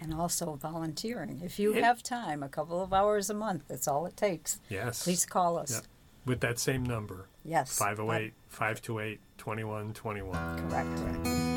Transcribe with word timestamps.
And 0.00 0.14
also 0.14 0.54
volunteering. 0.54 1.40
If 1.44 1.58
you 1.58 1.72
have 1.74 2.02
time, 2.02 2.42
a 2.42 2.48
couple 2.48 2.82
of 2.82 2.92
hours 2.92 3.28
a 3.28 3.34
month, 3.34 3.64
that's 3.68 3.86
all 3.86 4.06
it 4.06 4.16
takes. 4.16 4.58
Yes. 4.70 5.04
Please 5.04 5.26
call 5.26 5.58
us. 5.58 5.72
Yep. 5.72 5.82
With 6.26 6.40
that 6.40 6.58
same 6.58 6.82
number, 6.82 7.26
Yes. 7.44 7.78
508 7.78 8.32
528 8.48 9.20
2121. 9.38 10.68
Correct, 10.68 10.88
correct. 10.96 11.49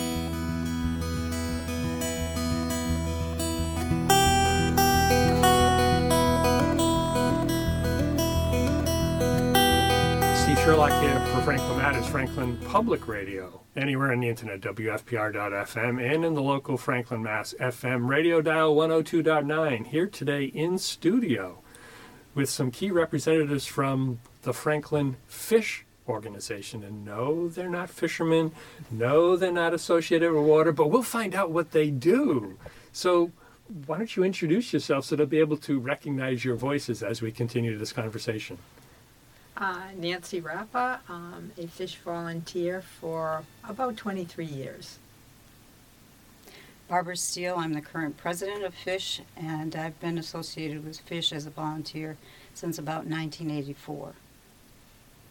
Sherlock 10.64 11.02
here 11.02 11.20
for 11.26 11.42
Franklin 11.42 11.78
Matters, 11.78 12.08
Franklin 12.08 12.58
Public 12.70 13.10
Radio. 13.10 13.60
Anywhere 13.76 14.14
on 14.14 14.22
the 14.22 14.30
internet, 14.30 14.62
WFPR.FM, 14.62 16.02
and 16.02 16.24
in 16.24 16.36
the 16.36 16.42
local 16.42 16.78
Franklin, 16.78 17.22
Mass. 17.22 17.54
FM 17.60 18.08
radio 18.08 18.42
dial 18.42 18.74
102.9. 18.74 19.88
Here 19.88 20.08
today 20.08 20.46
in 20.46 20.78
studio 20.78 21.60
with 22.34 22.50
some 22.50 22.72
key 22.72 22.92
representatives 22.92 23.66
from 23.66 24.22
the 24.44 24.54
Franklin 24.54 25.18
Fish 25.28 25.86
Organization. 26.08 26.82
And 26.82 27.04
no, 27.04 27.50
they're 27.50 27.68
not 27.68 27.90
fishermen. 27.90 28.54
No, 28.90 29.36
they're 29.36 29.52
not 29.52 29.74
associated 29.74 30.32
with 30.32 30.46
water, 30.46 30.72
but 30.72 30.90
we'll 30.90 31.04
find 31.04 31.36
out 31.36 31.52
what 31.52 31.72
they 31.72 31.92
do. 31.92 32.58
So, 32.94 33.34
why 33.86 33.98
don't 33.98 34.16
you 34.16 34.24
introduce 34.24 34.72
yourself 34.72 35.04
so 35.04 35.18
they'll 35.18 35.26
be 35.26 35.40
able 35.40 35.58
to 35.58 35.78
recognize 35.78 36.46
your 36.46 36.56
voices 36.56 37.04
as 37.04 37.22
we 37.22 37.34
continue 37.34 37.78
this 37.78 37.92
conversation? 37.92 38.60
Uh, 39.56 39.84
Nancy 39.96 40.40
Rappa, 40.40 41.00
um, 41.08 41.52
a 41.58 41.68
fish 41.68 41.96
volunteer 41.98 42.82
for 42.82 43.44
about 43.64 43.96
23 43.96 44.46
years. 44.46 44.98
Barbara 46.88 47.16
Steele, 47.16 47.56
I'm 47.58 47.74
the 47.74 47.82
current 47.82 48.18
president 48.18 48.64
of 48.64 48.74
FISH, 48.74 49.22
and 49.38 49.76
I've 49.76 50.00
been 50.00 50.18
associated 50.18 50.84
with 50.84 51.00
FISH 51.02 51.34
as 51.34 51.46
a 51.46 51.52
volunteer 51.52 52.18
since 52.56 52.80
about 52.80 53.06
1984. 53.06 54.14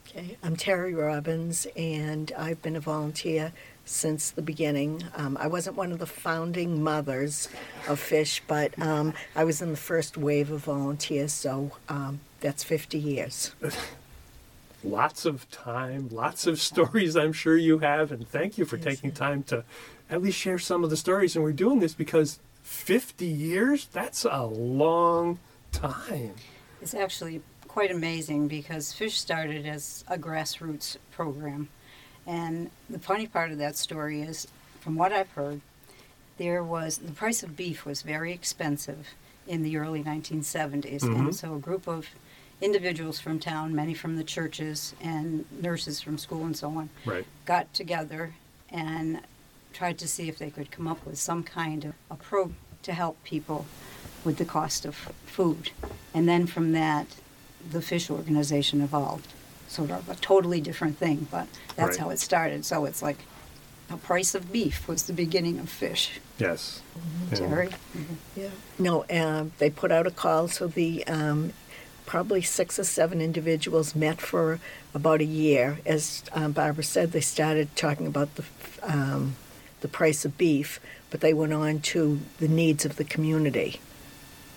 Okay, 0.06 0.36
I'm 0.42 0.56
Terry 0.56 0.94
Robbins, 0.94 1.66
and 1.76 2.32
I've 2.36 2.62
been 2.62 2.76
a 2.76 2.80
volunteer 2.80 3.52
since 3.84 4.30
the 4.30 4.42
beginning. 4.42 5.02
Um, 5.16 5.36
I 5.40 5.48
wasn't 5.48 5.76
one 5.76 5.90
of 5.90 5.98
the 5.98 6.06
founding 6.06 6.82
mothers 6.82 7.48
of 7.88 7.98
Fish, 7.98 8.40
but 8.46 8.78
um, 8.80 9.14
I 9.34 9.44
was 9.44 9.62
in 9.62 9.70
the 9.70 9.76
first 9.76 10.16
wave 10.16 10.50
of 10.50 10.60
volunteers, 10.64 11.32
so 11.32 11.72
um, 11.88 12.20
that's 12.40 12.62
50 12.62 12.98
years. 12.98 13.52
lots 14.84 15.24
of 15.24 15.50
time, 15.50 16.08
lots 16.10 16.46
of 16.46 16.60
stories 16.60 17.16
I'm 17.16 17.32
sure 17.32 17.56
you 17.56 17.78
have, 17.78 18.12
and 18.12 18.26
thank 18.28 18.58
you 18.58 18.64
for 18.64 18.76
taking 18.76 19.12
time 19.12 19.42
to 19.44 19.64
at 20.10 20.22
least 20.22 20.38
share 20.38 20.58
some 20.58 20.84
of 20.84 20.90
the 20.90 20.96
stories. 20.96 21.34
And 21.36 21.44
we're 21.44 21.52
doing 21.52 21.80
this 21.80 21.94
because 21.94 22.38
50 22.62 23.24
years, 23.26 23.86
that's 23.86 24.24
a 24.24 24.44
long 24.44 25.38
time. 25.72 26.34
It's 26.80 26.94
actually 26.94 27.42
quite 27.68 27.90
amazing 27.90 28.48
because 28.48 28.92
Fish 28.92 29.18
started 29.18 29.66
as 29.66 30.04
a 30.08 30.18
grassroots 30.18 30.96
program. 31.10 31.68
And 32.26 32.70
the 32.88 32.98
funny 32.98 33.26
part 33.26 33.50
of 33.50 33.58
that 33.58 33.76
story 33.76 34.22
is, 34.22 34.46
from 34.80 34.96
what 34.96 35.12
I've 35.12 35.30
heard, 35.30 35.60
there 36.38 36.62
was 36.62 36.98
the 36.98 37.12
price 37.12 37.42
of 37.42 37.56
beef 37.56 37.84
was 37.84 38.02
very 38.02 38.32
expensive 38.32 39.08
in 39.46 39.62
the 39.62 39.76
early 39.76 40.02
1970s. 40.02 41.02
Mhm. 41.02 41.18
And 41.18 41.36
so 41.36 41.54
a 41.54 41.58
group 41.58 41.88
of 41.88 42.08
individuals 42.62 43.18
from 43.18 43.38
town, 43.40 43.74
many 43.74 43.92
from 43.92 44.16
the 44.16 44.24
churches 44.24 44.94
and 45.02 45.44
nurses 45.60 46.00
from 46.00 46.16
school 46.16 46.44
and 46.44 46.56
so 46.56 46.68
on, 46.68 46.88
Right. 47.04 47.26
got 47.44 47.72
together 47.74 48.34
and 48.70 49.20
tried 49.72 49.98
to 49.98 50.08
see 50.08 50.28
if 50.28 50.38
they 50.38 50.50
could 50.50 50.70
come 50.70 50.86
up 50.86 51.04
with 51.04 51.18
some 51.18 51.42
kind 51.42 51.84
of 51.84 51.94
a 52.10 52.14
program 52.14 52.56
to 52.84 52.92
help 52.92 53.22
people 53.24 53.66
with 54.24 54.38
the 54.38 54.44
cost 54.44 54.84
of 54.84 54.94
food. 55.26 55.70
And 56.14 56.28
then 56.28 56.46
from 56.46 56.72
that, 56.72 57.06
the 57.70 57.82
fish 57.82 58.08
organization 58.10 58.80
evolved. 58.80 59.32
Sort 59.68 59.90
of 59.90 60.08
a 60.08 60.14
totally 60.16 60.60
different 60.60 60.98
thing, 60.98 61.26
but 61.30 61.46
that's 61.76 61.90
Right. 61.96 61.98
how 61.98 62.10
it 62.10 62.20
started. 62.20 62.64
So 62.64 62.84
it's 62.84 63.02
like 63.02 63.18
the 63.88 63.96
price 63.96 64.34
of 64.34 64.52
beef 64.52 64.86
was 64.86 65.04
the 65.04 65.12
beginning 65.12 65.58
of 65.58 65.68
fish. 65.68 66.20
Yes. 66.38 66.80
And 67.30 67.38
Terry? 67.38 67.70
Yeah. 68.36 68.50
No, 68.78 69.02
uh, 69.04 69.46
they 69.58 69.70
put 69.70 69.90
out 69.90 70.06
a 70.06 70.10
call, 70.10 70.48
so 70.48 70.66
the 70.66 71.06
um, 71.06 71.52
probably 72.06 72.42
six 72.42 72.78
or 72.78 72.84
seven 72.84 73.20
individuals 73.20 73.94
met 73.94 74.20
for 74.20 74.58
about 74.94 75.20
a 75.20 75.24
year. 75.24 75.78
As 75.86 76.22
um, 76.32 76.52
Barbara 76.52 76.84
said, 76.84 77.12
they 77.12 77.20
started 77.20 77.74
talking 77.76 78.06
about 78.06 78.34
the 78.36 78.44
um, 78.82 79.36
the 79.80 79.88
price 79.88 80.24
of 80.24 80.38
beef, 80.38 80.78
but 81.10 81.20
they 81.20 81.34
went 81.34 81.52
on 81.52 81.80
to 81.80 82.20
the 82.38 82.48
needs 82.48 82.84
of 82.84 82.96
the 82.96 83.04
community. 83.04 83.80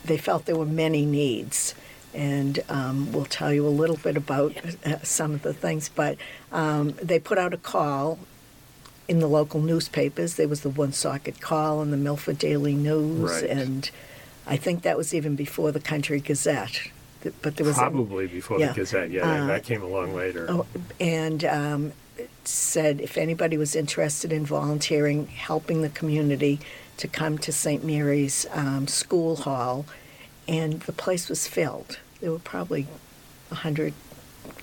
They 0.03 0.17
felt 0.17 0.45
there 0.45 0.55
were 0.55 0.65
many 0.65 1.03
needs, 1.05 1.73
and 2.13 2.63
um, 2.69 3.11
we'll 3.11 3.25
tell 3.25 3.51
you 3.51 3.67
a 3.67 3.69
little 3.69 3.97
bit 3.97 4.17
about 4.17 4.55
uh, 4.85 4.99
some 5.03 5.33
of 5.33 5.41
the 5.41 5.53
things. 5.53 5.89
But 5.89 6.17
um, 6.51 6.91
they 7.01 7.19
put 7.19 7.37
out 7.39 7.53
a 7.53 7.57
call 7.57 8.19
in 9.07 9.19
the 9.19 9.27
local 9.27 9.61
newspapers. 9.61 10.35
There 10.35 10.47
was 10.47 10.61
the 10.61 10.69
Woonsocket 10.69 11.39
Call 11.41 11.81
and 11.81 11.91
the 11.91 11.97
Milford 11.97 12.37
Daily 12.37 12.73
News, 12.75 13.31
Right. 13.41 13.49
and 13.49 13.89
I 14.45 14.57
think 14.57 14.83
that 14.83 14.97
was 14.97 15.13
even 15.13 15.35
before 15.35 15.71
the 15.71 15.79
Country 15.79 16.19
Gazette. 16.19 16.89
But 17.41 17.55
there 17.57 17.65
was 17.65 17.77
a- 17.77 17.79
Probably 17.81 18.27
before 18.27 18.59
Yeah. 18.59 18.67
the 18.73 18.81
Gazette. 18.81 19.11
Yeah, 19.11 19.25
that- 19.25 19.39
Uh, 19.41 19.45
that 19.47 19.63
came 19.63 19.81
along 19.81 20.15
later. 20.15 20.45
Oh, 20.49 20.65
and 20.99 21.43
um, 21.45 21.93
said 22.43 23.01
if 23.01 23.17
anybody 23.17 23.57
was 23.57 23.75
interested 23.75 24.31
in 24.31 24.45
volunteering, 24.45 25.27
helping 25.27 25.81
the 25.81 25.89
community 25.89 26.59
to 26.97 27.07
come 27.07 27.37
to 27.39 27.51
St. 27.51 27.83
Mary's 27.83 28.45
um, 28.53 28.87
School 28.87 29.35
Hall, 29.37 29.85
and 30.47 30.81
the 30.81 30.93
place 30.93 31.27
was 31.29 31.47
filled. 31.47 31.99
There 32.21 32.31
were 32.31 32.39
probably 32.39 32.87
100, 33.49 33.93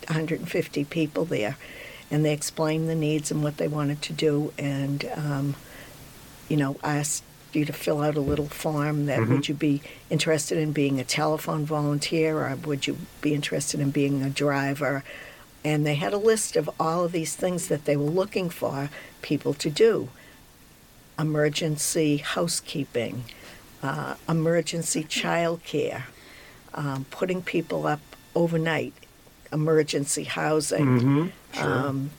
150 0.08 0.84
people 0.84 1.24
there, 1.24 1.56
and 2.10 2.24
they 2.24 2.32
explained 2.32 2.88
the 2.88 2.94
needs 2.94 3.30
and 3.30 3.42
what 3.42 3.56
they 3.56 3.68
wanted 3.68 4.00
to 4.02 4.12
do, 4.12 4.52
and 4.58 5.04
um, 5.16 5.54
you 6.48 6.56
know, 6.56 6.76
asked 6.82 7.24
you 7.54 7.64
to 7.64 7.72
fill 7.72 8.00
out 8.00 8.16
a 8.16 8.20
little 8.20 8.46
form 8.48 9.06
that 9.06 9.28
would 9.28 9.48
you 9.48 9.54
be 9.54 9.82
interested 10.10 10.58
in 10.58 10.72
being 10.72 10.98
a 11.00 11.04
telephone 11.04 11.64
volunteer 11.64 12.38
or 12.38 12.56
would 12.64 12.86
you 12.86 12.96
be 13.20 13.34
interested 13.34 13.80
in 13.80 13.90
being 13.90 14.22
a 14.22 14.30
driver? 14.30 15.04
And 15.64 15.86
they 15.86 15.94
had 15.94 16.12
a 16.12 16.18
list 16.18 16.56
of 16.56 16.68
all 16.80 17.04
of 17.04 17.12
these 17.12 17.36
things 17.36 17.68
that 17.68 17.84
they 17.84 17.96
were 17.96 18.10
looking 18.10 18.50
for 18.50 18.90
people 19.22 19.54
to 19.54 19.70
do 19.70 20.08
emergency 21.18 22.16
housekeeping, 22.16 23.24
uh, 23.82 24.14
emergency 24.28 25.04
childcare, 25.04 26.04
um, 26.74 27.04
putting 27.10 27.42
people 27.42 27.86
up 27.86 28.00
overnight, 28.34 28.94
emergency 29.52 30.24
housing 30.24 30.86
mm-hmm. 30.86 31.26
Sure. 31.52 31.64
um, 31.64 32.10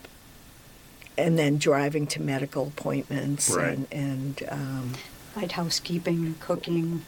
and 1.18 1.38
then 1.38 1.58
driving 1.58 2.08
to 2.08 2.22
medical 2.22 2.68
appointments 2.68 3.50
Right. 3.50 3.78
and, 3.78 3.88
and 3.92 4.44
um, 4.50 4.94
Light 5.36 5.52
housekeeping, 5.54 6.36
cooking. 6.40 7.06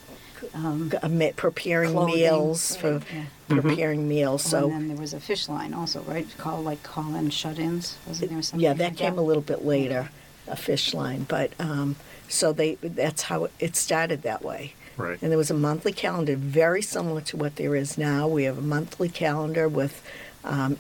Um, 0.54 0.90
g- 0.92 0.98
uh, 0.98 1.32
preparing 1.38 1.92
Clothing, 1.94 2.16
meals 2.16 2.76
for 2.76 2.94
right, 2.96 3.04
yeah. 3.14 3.22
Mm-hmm. 3.50 3.60
preparing 3.68 4.08
meals. 4.08 4.46
Oh, 4.48 4.50
So 4.50 4.64
and 4.66 4.74
then 4.74 4.88
there 4.90 4.98
was 4.98 5.14
a 5.14 5.20
fish 5.20 5.48
line 5.48 5.74
also, 5.74 6.02
right? 6.04 6.28
Called 6.38 6.66
like 6.66 6.84
call-in 6.84 7.30
shut-ins. 7.30 7.98
Wasn't 8.06 8.30
there 8.32 8.42
something? 8.42 8.60
yeah, 8.64 8.70
like 8.72 8.78
that 8.80 8.98
came 8.98 9.18
a 9.18 9.22
little 9.22 9.42
bit 9.42 9.64
later, 9.66 10.10
a 10.48 10.56
fish 10.56 10.94
line. 10.94 11.24
But 11.24 11.52
um, 11.60 11.96
so 12.28 12.52
they 12.54 12.76
that's 12.76 13.24
how 13.24 13.48
it 13.60 13.76
started 13.76 14.22
that 14.24 14.44
way. 14.44 14.74
right. 14.98 15.18
And 15.22 15.32
there 15.32 15.38
was 15.38 15.50
a 15.52 15.56
monthly 15.56 15.94
calendar, 15.94 16.36
very 16.36 16.82
similar 16.82 17.22
to 17.22 17.38
what 17.38 17.56
there 17.56 17.76
is 17.76 17.98
now. 17.98 18.28
We 18.28 18.44
have 18.44 18.58
a 18.58 18.62
monthly 18.62 19.10
calendar 19.10 19.68
with 19.70 20.04
um, 20.44 20.78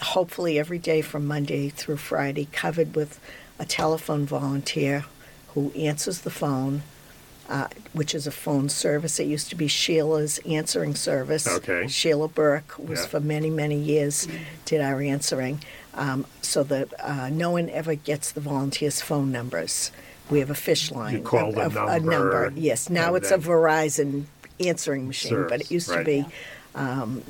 hopefully 0.00 0.58
every 0.58 0.78
day 0.78 1.02
from 1.02 1.26
Monday 1.26 1.68
through 1.68 1.96
Friday 1.98 2.48
covered 2.52 2.94
with 2.94 3.20
a 3.58 3.64
telephone 3.64 4.26
volunteer 4.26 5.04
who 5.56 5.72
answers 5.72 6.20
the 6.20 6.30
phone, 6.30 6.82
uh, 7.48 7.66
which 7.94 8.14
is 8.14 8.26
a 8.26 8.30
phone 8.30 8.68
service. 8.68 9.18
It 9.18 9.24
used 9.26 9.48
to 9.48 9.56
be 9.56 9.68
Sheila's 9.68 10.38
answering 10.46 10.94
service. 10.94 11.48
Okay. 11.48 11.86
Sheila 11.88 12.28
Burke 12.28 12.74
was 12.78 13.00
Yeah. 13.00 13.06
for 13.06 13.20
many, 13.20 13.48
many 13.48 13.78
years 13.78 14.28
did 14.66 14.82
our 14.82 15.00
answering. 15.00 15.60
Um, 15.94 16.26
so 16.42 16.62
that 16.64 16.92
uh, 17.02 17.30
no 17.30 17.50
one 17.52 17.70
ever 17.70 17.94
gets 17.94 18.32
the 18.32 18.40
volunteers' 18.42 19.00
phone 19.00 19.32
numbers. 19.32 19.90
We 20.28 20.40
have 20.40 20.50
a 20.50 20.54
fish 20.54 20.90
line. 20.92 21.14
You 21.14 21.20
call 21.22 21.58
a, 21.58 21.70
the 21.70 21.80
a- 21.82 21.86
a 21.86 22.00
number, 22.00 22.42
number. 22.44 22.52
Yes. 22.60 22.90
Now 22.90 23.14
it's 23.14 23.30
a 23.30 23.38
Verizon 23.38 24.24
answering 24.60 25.06
machine, 25.06 25.46
but 25.48 25.62
it 25.62 25.70
used 25.70 25.88
to 25.88 26.04
be 26.04 26.26
um, 26.74 27.22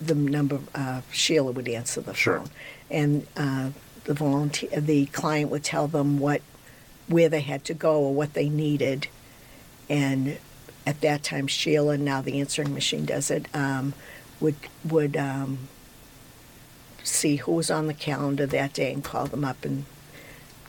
the 0.00 0.16
number 0.16 0.58
uh, 0.74 1.02
Sheila 1.12 1.52
would 1.52 1.68
answer 1.68 2.00
the 2.00 2.12
Sure. 2.14 2.38
phone, 2.38 2.50
and 2.90 3.26
uh, 3.36 3.70
the 4.04 4.14
volunteer, 4.14 4.68
the 4.80 5.06
client 5.06 5.50
would 5.52 5.62
tell 5.62 5.86
them 5.86 6.18
what, 6.18 6.40
where 7.08 7.28
they 7.28 7.40
had 7.40 7.64
to 7.64 7.74
go 7.74 8.00
or 8.00 8.14
what 8.14 8.34
they 8.34 8.48
needed, 8.48 9.08
and 9.88 10.38
at 10.86 11.00
that 11.00 11.22
time 11.22 11.46
Sheila, 11.46 11.96
now 11.98 12.20
the 12.22 12.40
answering 12.40 12.72
machine 12.74 13.04
does 13.04 13.30
it, 13.30 13.46
um, 13.54 13.94
would 14.40 14.56
would 14.84 15.16
um, 15.16 15.68
see 17.02 17.36
who 17.36 17.52
was 17.52 17.70
on 17.70 17.86
the 17.86 17.94
calendar 17.94 18.46
that 18.46 18.72
day 18.74 18.92
and 18.92 19.02
call 19.02 19.26
them 19.26 19.44
up 19.44 19.64
and 19.64 19.84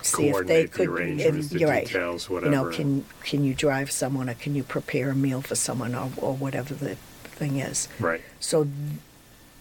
see 0.02 0.30
if 0.30 0.48
they 0.48 0.64
the 0.64 0.68
could. 0.70 0.88
arrangements, 0.88 1.48
if- 1.48 1.52
the 1.54 1.60
you're 1.60 1.70
right. 1.70 1.86
details, 1.86 2.30
You 2.30 2.50
know, 2.50 2.70
can 2.70 3.06
can 3.24 3.44
you 3.44 3.54
drive 3.54 3.92
someone, 3.92 4.30
or 4.30 4.34
can 4.34 4.56
you 4.56 4.64
prepare 4.64 5.10
a 5.12 5.16
meal 5.16 5.42
for 5.42 5.56
someone, 5.56 5.94
or, 5.96 6.10
or 6.18 6.34
whatever 6.36 6.74
the 6.74 6.96
thing 6.96 7.58
is. 7.60 7.88
Right. 8.00 8.22
So 8.40 8.64
th- 8.64 8.74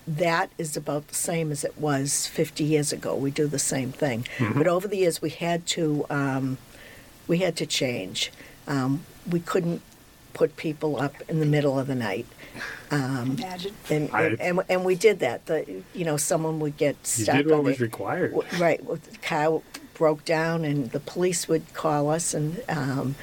that 0.07 0.51
is 0.59 0.77
about 0.77 1.09
the 1.09 1.15
same 1.15 1.53
as 1.53 1.63
it 1.65 1.77
was 1.79 2.27
50 2.27 2.65
years 2.65 2.93
ago. 2.93 3.15
We 3.15 3.31
do 3.31 3.47
the 3.47 3.59
same 3.59 3.93
thing, 3.93 4.25
Mm-hmm. 4.39 4.59
but 4.59 4.67
over 4.67 4.89
the 4.89 4.97
years 4.97 5.21
we 5.21 5.31
had 5.31 5.67
to 5.69 6.07
um, 6.11 6.59
we 7.29 7.39
had 7.39 7.55
to 7.57 7.67
change. 7.67 8.33
Um, 8.67 9.05
we 9.31 9.41
couldn't 9.41 9.83
put 10.35 10.57
people 10.57 11.01
up 11.01 11.15
in 11.29 11.39
the 11.41 11.47
middle 11.47 11.79
of 11.79 11.87
the 11.87 11.95
night. 11.95 12.27
Imagine. 12.91 13.75
And, 13.91 14.11
I- 14.13 14.23
and, 14.25 14.41
and, 14.41 14.61
and 14.69 14.85
we 14.85 14.95
did 14.95 15.21
that. 15.21 15.47
The, 15.47 15.83
you 15.95 16.05
know, 16.05 16.17
someone 16.17 16.59
would 16.61 16.77
get 16.77 17.07
stuck. 17.07 17.19
You 17.19 17.25
stuck. 17.25 17.37
did 17.37 17.53
on 17.53 17.59
what 17.59 17.65
was 17.65 17.79
the- 17.79 17.85
required. 17.85 18.33
w- 18.35 18.59
Right. 18.63 18.83
well, 18.85 18.97
The 19.11 19.19
car 19.19 19.63
broke 19.95 20.25
down, 20.25 20.65
and 20.65 20.91
the 20.91 21.01
police 21.01 21.49
would 21.49 21.73
call 21.75 22.09
us, 22.11 22.33
and 22.35 22.63
um, 22.69 23.15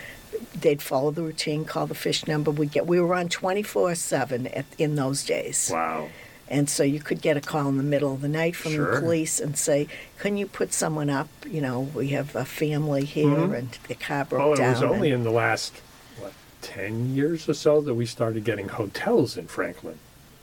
they'd 0.59 0.81
follow 0.81 1.11
the 1.11 1.23
routine, 1.23 1.65
call 1.65 1.87
the 1.87 1.95
fish 1.95 2.27
number. 2.27 2.51
We 2.51 2.67
get 2.67 2.85
we 2.85 2.99
were 2.99 3.15
on 3.15 3.29
twenty 3.29 3.63
four 3.63 3.95
seven 3.95 4.47
in 4.77 4.95
those 4.95 5.23
days, 5.23 5.69
Wow. 5.73 6.09
And 6.49 6.69
so 6.69 6.83
you 6.83 6.99
could 6.99 7.21
get 7.21 7.37
a 7.37 7.41
call 7.41 7.67
in 7.69 7.77
the 7.77 7.83
middle 7.83 8.13
of 8.13 8.21
the 8.21 8.27
night 8.27 8.55
from 8.55 8.71
Sure. 8.73 8.95
the 8.95 9.01
police 9.01 9.39
and 9.39 9.57
say, 9.57 9.87
"Can 10.19 10.37
you 10.37 10.45
put 10.45 10.73
someone 10.73 11.09
up? 11.09 11.27
You 11.47 11.61
know, 11.61 11.79
we 11.93 12.09
have 12.09 12.35
a 12.35 12.45
family 12.45 13.05
here, 13.05 13.53
and 13.53 13.77
the 13.87 13.95
car 13.95 14.25
broke 14.25 14.39
Well, 14.39 14.49
Mm-hmm. 14.49 14.61
Oh, 14.61 14.65
it 14.65 14.73
down." 14.73 14.73
was 14.73 14.83
only 14.83 15.11
in 15.11 15.23
the 15.23 15.31
last, 15.31 15.73
what, 16.19 16.33
10 16.61 17.15
years 17.15 17.47
or 17.49 17.53
so 17.53 17.81
that 17.81 17.93
we 17.95 18.05
started 18.05 18.43
getting 18.43 18.69
hotels 18.69 19.37
in 19.37 19.47
Franklin. 19.47 19.97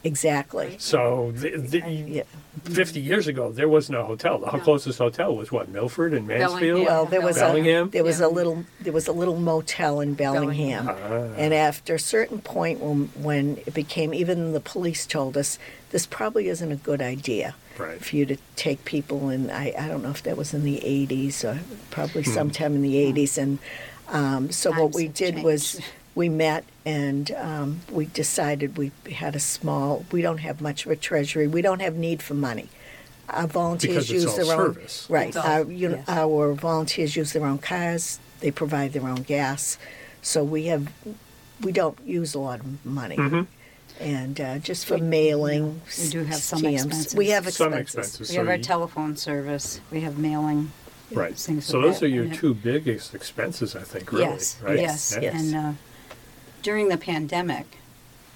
Exactly. 0.05 0.77
So, 0.79 1.33
the, 1.35 1.57
the, 1.57 1.79
Yeah. 1.91 2.23
50 2.65 3.01
years 3.01 3.27
ago, 3.27 3.51
there 3.51 3.69
was 3.69 3.89
no 3.89 4.05
hotel. 4.05 4.39
The 4.39 4.51
No. 4.53 4.59
closest 4.63 4.99
hotel 4.99 5.35
was 5.35 5.51
what, 5.51 5.69
Milford 5.69 6.13
and 6.13 6.27
Mansfield? 6.27 6.61
Bellingham. 6.61 6.85
Well, 6.85 7.07
there 7.07 7.21
was 7.23 7.37
Bellingham? 7.39 7.89
a 7.89 7.91
there 7.91 8.05
was 8.05 8.21
Yeah. 8.21 8.27
a 8.27 8.29
little 8.29 8.65
there 8.81 8.93
was 8.93 9.09
a 9.09 9.13
little 9.13 9.39
motel 9.39 10.01
in 10.01 10.15
Bellingham, 10.15 10.87
Bellingham. 10.87 11.33
Ah. 11.35 11.41
and 11.41 11.55
after 11.55 11.95
a 11.95 11.99
certain 11.99 12.41
point, 12.41 12.81
when 12.81 13.09
when 13.17 13.57
it 13.67 13.73
became 13.75 14.13
even 14.13 14.53
the 14.53 14.61
police 14.61 15.07
told 15.07 15.37
us 15.37 15.59
this 15.91 16.05
probably 16.07 16.49
isn't 16.49 16.71
a 16.73 16.77
good 16.77 17.01
idea 17.01 17.55
Right. 17.79 18.05
for 18.05 18.17
you 18.17 18.27
to 18.27 18.37
take 18.57 18.85
people 18.85 19.31
And 19.31 19.51
I 19.51 19.73
I 19.79 19.89
don't 19.89 20.03
know 20.03 20.11
if 20.11 20.23
that 20.25 20.37
was 20.37 20.53
in 20.53 20.63
the 20.65 20.79
'80s 20.85 21.43
or 21.45 21.61
probably 21.91 22.23
Hmm. 22.23 22.33
sometime 22.35 22.75
in 22.75 22.83
the 22.83 22.97
'80s, 22.97 23.39
and 23.39 23.59
um, 24.09 24.51
so 24.53 24.73
what 24.73 24.93
we 24.95 25.05
have 25.05 25.15
did 25.15 25.43
was 25.43 25.73
changed. 25.73 25.87
we 26.15 26.29
met 26.29 26.65
and 26.85 27.31
um, 27.33 27.81
we 27.91 28.07
decided 28.07 28.77
we 28.77 28.93
had 29.13 29.35
a 29.37 29.41
small. 29.41 30.05
We 30.13 30.23
don't 30.23 30.39
have 30.39 30.61
much 30.61 30.85
of 30.85 30.93
a 30.93 30.97
treasury. 30.97 31.47
We 31.47 31.63
don't 31.63 31.81
have 31.81 31.95
need 31.97 32.23
for 32.23 32.35
money. 32.35 32.69
Our 33.29 33.47
volunteers 33.47 34.09
Because 34.09 34.11
use 34.11 34.27
all 34.27 34.37
their 34.37 34.61
own 34.61 34.79
right. 35.09 35.37
All- 35.37 35.43
Our, 35.47 35.65
you 35.71 35.89
know, 35.89 35.97
yes. 35.97 36.09
our 36.09 36.53
volunteers 36.53 37.17
use 37.17 37.33
their 37.33 37.47
own 37.47 37.59
cars. 37.59 38.19
They 38.41 38.51
provide 38.51 38.93
their 38.93 39.07
own 39.09 39.23
gas, 39.23 39.79
so 40.21 40.43
we 40.43 40.67
have 40.67 40.93
we 41.63 41.71
don't 41.73 41.97
use 42.05 42.35
a 42.35 42.41
lot 42.41 42.61
of 42.61 42.85
money. 42.85 43.17
Mhm. 43.17 43.47
And 44.01 44.41
uh, 44.41 44.59
just 44.59 44.85
for 44.87 44.99
mailing, 44.99 45.81
We 46.03 46.09
do 46.09 46.25
have 46.25 46.41
some 46.43 46.59
stamps, 46.59 46.83
expenses. 46.85 47.15
We 47.15 47.29
have 47.29 47.45
Some 47.53 47.73
expenses. 47.73 48.15
expenses. 48.21 48.31
We 48.31 48.37
have 48.39 48.49
our 48.49 48.57
you- 48.57 48.63
telephone 48.65 49.17
service. 49.17 49.81
We 49.93 50.01
have 50.01 50.19
mailing. 50.19 50.73
Right. 51.13 51.37
Things 51.39 51.67
So 51.67 51.81
those 51.81 52.01
that, 52.01 52.07
are 52.07 52.09
your 52.09 52.25
and 52.25 52.33
it- 52.33 52.39
two 52.39 52.53
biggest 52.55 53.15
expenses, 53.15 53.77
I 53.77 53.83
think, 53.83 54.11
really. 54.11 54.25
Yes, 54.25 54.57
right? 54.63 54.79
yes, 54.79 55.13
Yeah. 55.15 55.21
Yes. 55.21 55.35
and 55.43 55.55
uh, 55.55 55.73
during 56.63 56.89
the 56.89 56.97
pandemic, 56.97 57.67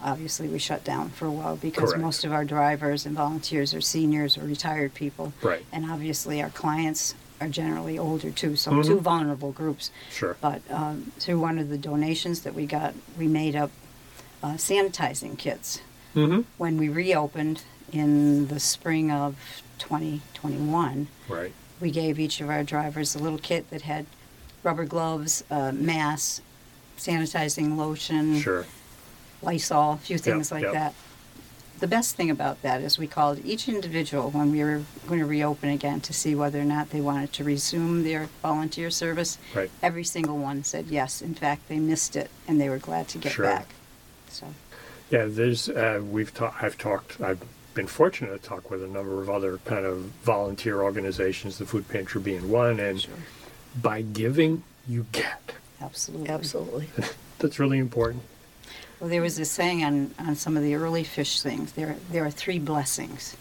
obviously 0.02 0.49
we 0.49 0.58
shut 0.58 0.84
down 0.84 1.11
for 1.11 1.26
a 1.26 1.31
while 1.31 1.56
because 1.56 1.90
Correct. 1.90 2.02
most 2.05 2.25
of 2.25 2.32
our 2.32 2.44
drivers 2.44 3.06
and 3.06 3.17
volunteers 3.17 3.73
are 3.75 3.81
seniors 3.81 4.37
or 4.37 4.43
retired 4.43 4.94
people, 4.94 5.32
Right. 5.43 5.64
and 5.73 5.90
obviously 5.90 6.43
our 6.43 6.50
clients 6.50 7.14
are 7.40 7.49
generally 7.49 7.99
older 7.99 8.31
too, 8.31 8.56
so 8.56 8.70
Mhm. 8.73 8.84
two 8.87 9.00
vulnerable 9.00 9.52
groups. 9.52 9.90
Sure. 10.11 10.37
But 10.40 10.62
um, 10.70 11.12
through 11.19 11.38
one 11.40 11.58
of 11.58 11.69
the 11.69 11.78
donations 11.78 12.40
that 12.40 12.55
we 12.55 12.67
got, 12.67 12.94
we 13.19 13.26
made 13.26 13.55
up 13.56 13.70
uh, 14.43 14.52
sanitizing 14.55 15.37
kits. 15.38 15.81
Mm-hmm. 16.14 16.43
When 16.58 16.76
we 16.76 16.88
reopened 16.88 17.62
in 17.93 18.49
the 18.49 18.61
spring 18.61 19.11
of 19.11 19.34
2021, 19.79 21.08
Right. 21.29 21.52
we 21.81 21.90
gave 21.90 22.19
each 22.19 22.40
of 22.40 22.49
our 22.50 22.62
drivers 22.62 23.14
a 23.14 23.19
little 23.19 23.38
kit 23.38 23.69
that 23.70 23.82
had 23.82 24.06
rubber 24.62 24.84
gloves, 24.84 25.43
uh, 25.50 25.72
masks, 25.72 26.40
sanitizing 26.96 27.76
lotion, 27.76 28.40
Sure. 28.40 28.66
Lysol, 29.43 29.94
a 29.94 29.96
few 29.98 30.19
things 30.19 30.50
like 30.50 30.62
yep. 30.62 30.72
that. 30.72 30.94
The 31.78 31.87
best 31.87 32.16
thing 32.16 32.31
about 32.31 32.62
that 32.62 32.81
is 32.81 32.98
we 32.98 33.06
called 33.06 33.44
each 33.44 33.69
individual 33.69 34.31
when 34.31 34.50
we 34.50 34.64
were 34.64 34.81
going 35.06 35.20
to 35.20 35.26
reopen 35.26 35.69
again 35.69 36.00
to 36.02 36.14
see 36.14 36.34
whether 36.34 36.58
or 36.58 36.64
not 36.64 36.88
they 36.88 37.02
wanted 37.02 37.34
to 37.34 37.44
resume 37.44 38.02
their 38.02 38.28
volunteer 38.40 38.88
service. 38.90 39.37
Right. 39.54 39.70
Every 39.82 40.04
single 40.04 40.38
one 40.38 40.64
said 40.64 40.87
yes. 40.87 41.20
In 41.20 41.34
fact, 41.34 41.69
they 41.69 41.78
missed 41.78 42.16
it 42.16 42.31
and 42.48 42.58
they 42.58 42.70
were 42.70 42.78
glad 42.78 43.08
to 43.08 43.19
get 43.19 43.32
Sure. 43.32 43.44
back. 43.44 43.75
So, 44.31 44.46
Yeah, 45.10 45.26
there's 45.28 45.69
uh, 45.69 46.00
we've 46.02 46.32
talked. 46.32 46.62
I've 46.62 46.78
talked. 46.78 47.20
I've 47.20 47.40
been 47.75 47.87
fortunate 47.87 48.43
to 48.43 48.48
talk 48.48 48.70
with 48.70 48.82
a 48.82 48.88
number 48.88 49.20
of 49.20 49.28
other 49.28 49.58
kind 49.66 49.84
of 49.84 49.98
volunteer 50.25 50.81
organizations, 50.81 51.58
the 51.58 51.66
food 51.66 51.87
pantry 51.88 52.22
being 52.22 52.48
one, 52.50 52.81
and 52.81 53.06
by 53.82 54.00
giving, 54.00 54.64
you 54.88 55.04
get. 55.12 55.52
Absolutely. 55.81 56.28
Absolutely. 56.28 56.88
That's 57.38 57.58
really 57.58 57.78
important. 57.78 58.23
Well, 59.00 59.11
there 59.11 59.20
was 59.23 59.38
a 59.38 59.44
saying 59.44 59.84
on, 59.84 60.14
on 60.19 60.37
some 60.37 60.56
of 60.56 60.62
the 60.62 60.75
early 60.75 61.05
fish 61.05 61.43
things. 61.43 61.73
There, 61.73 61.96
there 62.11 62.25
are 62.25 62.31
three 62.31 62.58
blessings. 62.58 63.37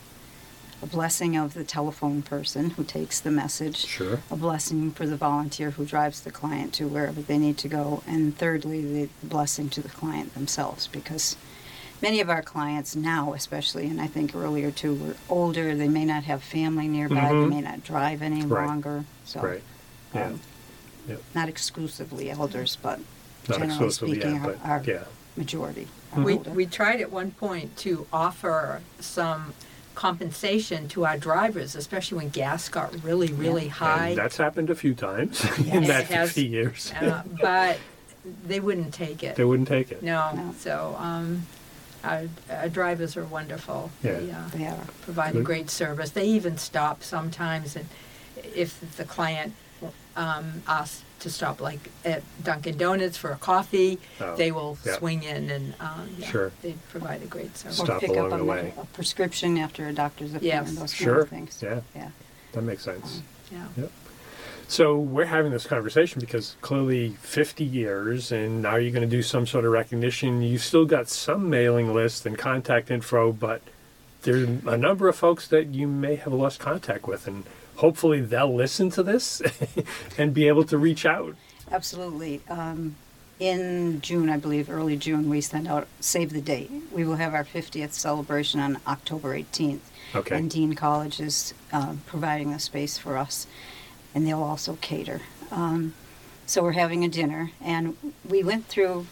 A 0.81 0.85
blessing 0.85 1.37
of 1.37 1.53
the 1.53 1.63
telephone 1.63 2.21
person 2.21 2.71
who 2.71 2.83
takes 2.83 3.21
the 3.21 3.31
message. 3.31 3.77
Sure. 3.85 4.19
A 4.29 4.35
blessing 4.35 4.91
for 4.91 5.07
the 5.07 5.15
volunteer 5.15 5.71
who 5.71 5.85
drives 5.85 6.21
the 6.21 6.31
client 6.31 6.73
to 6.73 6.87
wherever 6.89 7.21
they 7.21 7.37
need 7.37 7.57
to 7.59 7.69
go. 7.69 8.03
And 8.05 8.37
thirdly, 8.37 8.81
the 9.05 9.09
blessing 9.25 9.69
to 9.69 9.81
the 9.81 9.87
client 9.89 10.33
themselves 10.33 10.87
because 10.87 11.37
many 12.01 12.19
of 12.19 12.29
our 12.29 12.41
clients 12.41 12.93
now, 12.93 13.31
especially, 13.33 13.87
and 13.87 14.01
I 14.01 14.07
think 14.07 14.35
earlier 14.35 14.69
too, 14.71 14.93
were 14.95 15.15
older. 15.29 15.73
They 15.73 15.87
may 15.87 16.03
not 16.03 16.25
have 16.25 16.43
family 16.43 16.89
nearby. 16.89 17.31
Mhm. 17.31 17.41
They 17.43 17.55
may 17.55 17.61
not 17.61 17.83
drive 17.85 18.21
any 18.21 18.45
Right. 18.45 18.67
longer. 18.67 19.05
So, 19.23 19.41
Right. 19.41 19.63
Yeah. 20.13 20.25
um, 20.27 20.41
Yep. 21.07 21.21
not 21.33 21.49
exclusively 21.49 22.29
elders, 22.31 22.77
but 22.81 22.99
Not 23.47 23.59
generally 23.59 23.67
exclusively, 23.73 24.15
speaking, 24.19 24.35
yeah, 24.35 24.41
our, 24.41 24.47
but 24.53 24.65
our 24.65 24.83
yeah. 24.85 25.03
majority. 25.37 25.87
are 26.13 26.21
We, 26.23 26.33
older. 26.33 26.49
we 26.51 26.65
tried 26.65 27.01
at 27.01 27.11
one 27.11 27.31
point 27.31 27.75
to 27.77 28.07
offer 28.13 28.81
some 28.99 29.53
compensation 29.93 30.87
to 30.89 31.05
our 31.05 31.17
drivers, 31.17 31.75
especially 31.75 32.17
when 32.17 32.29
gas 32.29 32.67
got 32.69 32.93
really, 33.03 33.31
really 33.33 33.69
high. 33.69 34.09
And 34.09 34.17
that's 34.17 34.37
happened 34.37 34.69
a 34.69 34.75
few 34.75 34.93
times 34.93 35.43
in 35.59 35.83
Yes. 35.83 35.87
that 35.87 36.01
It 36.01 36.07
has. 36.15 36.29
50 36.33 36.45
years. 36.45 36.93
Uh, 36.99 37.23
but 37.41 37.77
they 38.45 38.59
wouldn't 38.59 38.93
take 38.93 39.23
it. 39.23 39.35
they 39.35 39.45
wouldn't 39.45 39.67
take 39.67 39.91
it. 39.91 40.03
No, 40.03 40.31
No. 40.35 40.53
so, 40.59 40.95
um, 40.99 41.45
our, 42.03 42.23
our 42.51 42.69
drivers 42.69 43.17
are 43.17 43.23
wonderful. 43.25 43.89
Yeah. 44.03 44.19
They, 44.19 44.31
uh, 44.31 44.47
They 44.53 44.67
are. 44.67 44.85
provide 45.01 45.29
a 45.31 45.33
Good. 45.37 45.45
great 45.45 45.69
service. 45.69 46.11
They 46.11 46.25
even 46.27 46.57
stop 46.57 47.01
sometimes 47.03 47.75
and 47.75 47.87
if 48.43 48.79
the 48.97 49.05
client, 49.05 49.53
um, 50.15 50.63
asks 50.67 51.03
to 51.19 51.29
stop 51.29 51.59
like 51.61 51.79
at 52.03 52.21
Dunkin' 52.43 52.77
Donuts 52.77 53.17
for 53.17 53.31
a 53.31 53.35
coffee, 53.37 53.97
Oh, 54.21 54.35
they 54.35 54.51
will 54.51 54.77
yeah. 54.85 54.97
swing 54.97 55.23
in 55.23 55.49
and, 55.49 55.73
um, 55.79 56.09
yeah, 56.19 56.27
Sure. 56.29 56.51
they 56.61 56.75
provide 56.89 57.23
a 57.23 57.25
great 57.25 57.57
service. 57.57 57.77
Stop 57.77 57.97
or 57.97 57.99
pick 57.99 58.09
along 58.11 58.25
up 58.27 58.33
a, 58.33 58.37
the 58.37 58.43
med- 58.43 58.63
way. 58.65 58.73
a 58.77 58.85
prescription 58.87 59.57
after 59.57 59.87
a 59.87 59.93
doctor's 59.93 60.31
appointment. 60.35 60.67
Yes. 60.67 60.69
Those 60.75 60.77
kind 60.93 61.03
Sure. 61.03 61.19
of 61.21 61.29
things. 61.29 61.59
Yeah. 61.63 61.81
Yeah. 61.95 62.09
That 62.51 62.61
makes 62.63 62.83
sense. 62.83 63.21
Yeah. 63.51 63.65
Yep. 63.77 63.91
So 64.67 64.97
we're 64.97 65.25
having 65.25 65.51
this 65.51 65.65
conversation 65.67 66.19
because 66.19 66.55
clearly 66.61 67.15
50 67.21 67.63
years, 67.63 68.31
and 68.31 68.61
now 68.63 68.75
you're 68.77 68.91
going 68.91 69.07
to 69.07 69.15
do 69.15 69.21
some 69.23 69.45
sort 69.45 69.63
of 69.65 69.71
recognition. 69.71 70.41
You've 70.41 70.63
still 70.63 70.85
got 70.85 71.07
some 71.07 71.49
mailing 71.49 71.93
list 71.93 72.25
and 72.25 72.37
contact 72.37 72.89
info, 72.89 73.31
but 73.31 73.61
there's 74.23 74.47
a 74.65 74.77
number 74.77 75.07
of 75.07 75.15
folks 75.15 75.47
that 75.49 75.67
you 75.67 75.87
may 75.87 76.15
have 76.15 76.33
lost 76.33 76.59
contact 76.59 77.07
with, 77.07 77.27
and 77.27 77.43
hopefully 77.77 78.21
they'll 78.21 78.53
listen 78.53 78.89
to 78.91 79.03
this 79.03 79.41
and 80.17 80.33
be 80.33 80.47
able 80.47 80.63
to 80.65 80.77
reach 80.77 81.05
out. 81.05 81.35
Absolutely. 81.71 82.41
Um, 82.49 82.95
in 83.39 83.99
June, 84.01 84.29
I 84.29 84.37
believe, 84.37 84.69
early 84.69 84.95
June, 84.95 85.29
we 85.29 85.41
send 85.41 85.67
out 85.67 85.87
save 85.99 86.31
the 86.31 86.41
date. 86.41 86.71
We 86.91 87.03
will 87.03 87.15
have 87.17 87.33
our 87.33 87.43
50th 87.43 87.91
celebration 87.93 88.59
on 88.61 88.79
October 88.87 89.37
18th. 89.37 89.79
Okay. 90.13 90.37
And 90.37 90.49
Dean 90.49 90.73
College 90.73 91.19
is 91.19 91.53
uh, 91.73 91.95
providing 92.05 92.51
the 92.51 92.59
space 92.59 92.97
for 92.97 93.17
us, 93.17 93.45
and 94.13 94.25
they'll 94.25 94.41
also 94.43 94.77
cater. 94.79 95.21
Um, 95.51 95.93
so 96.45 96.61
we're 96.63 96.71
having 96.73 97.03
a 97.03 97.09
dinner, 97.09 97.51
and 97.59 97.97
we 98.27 98.41
went 98.43 98.67
through 98.67 99.07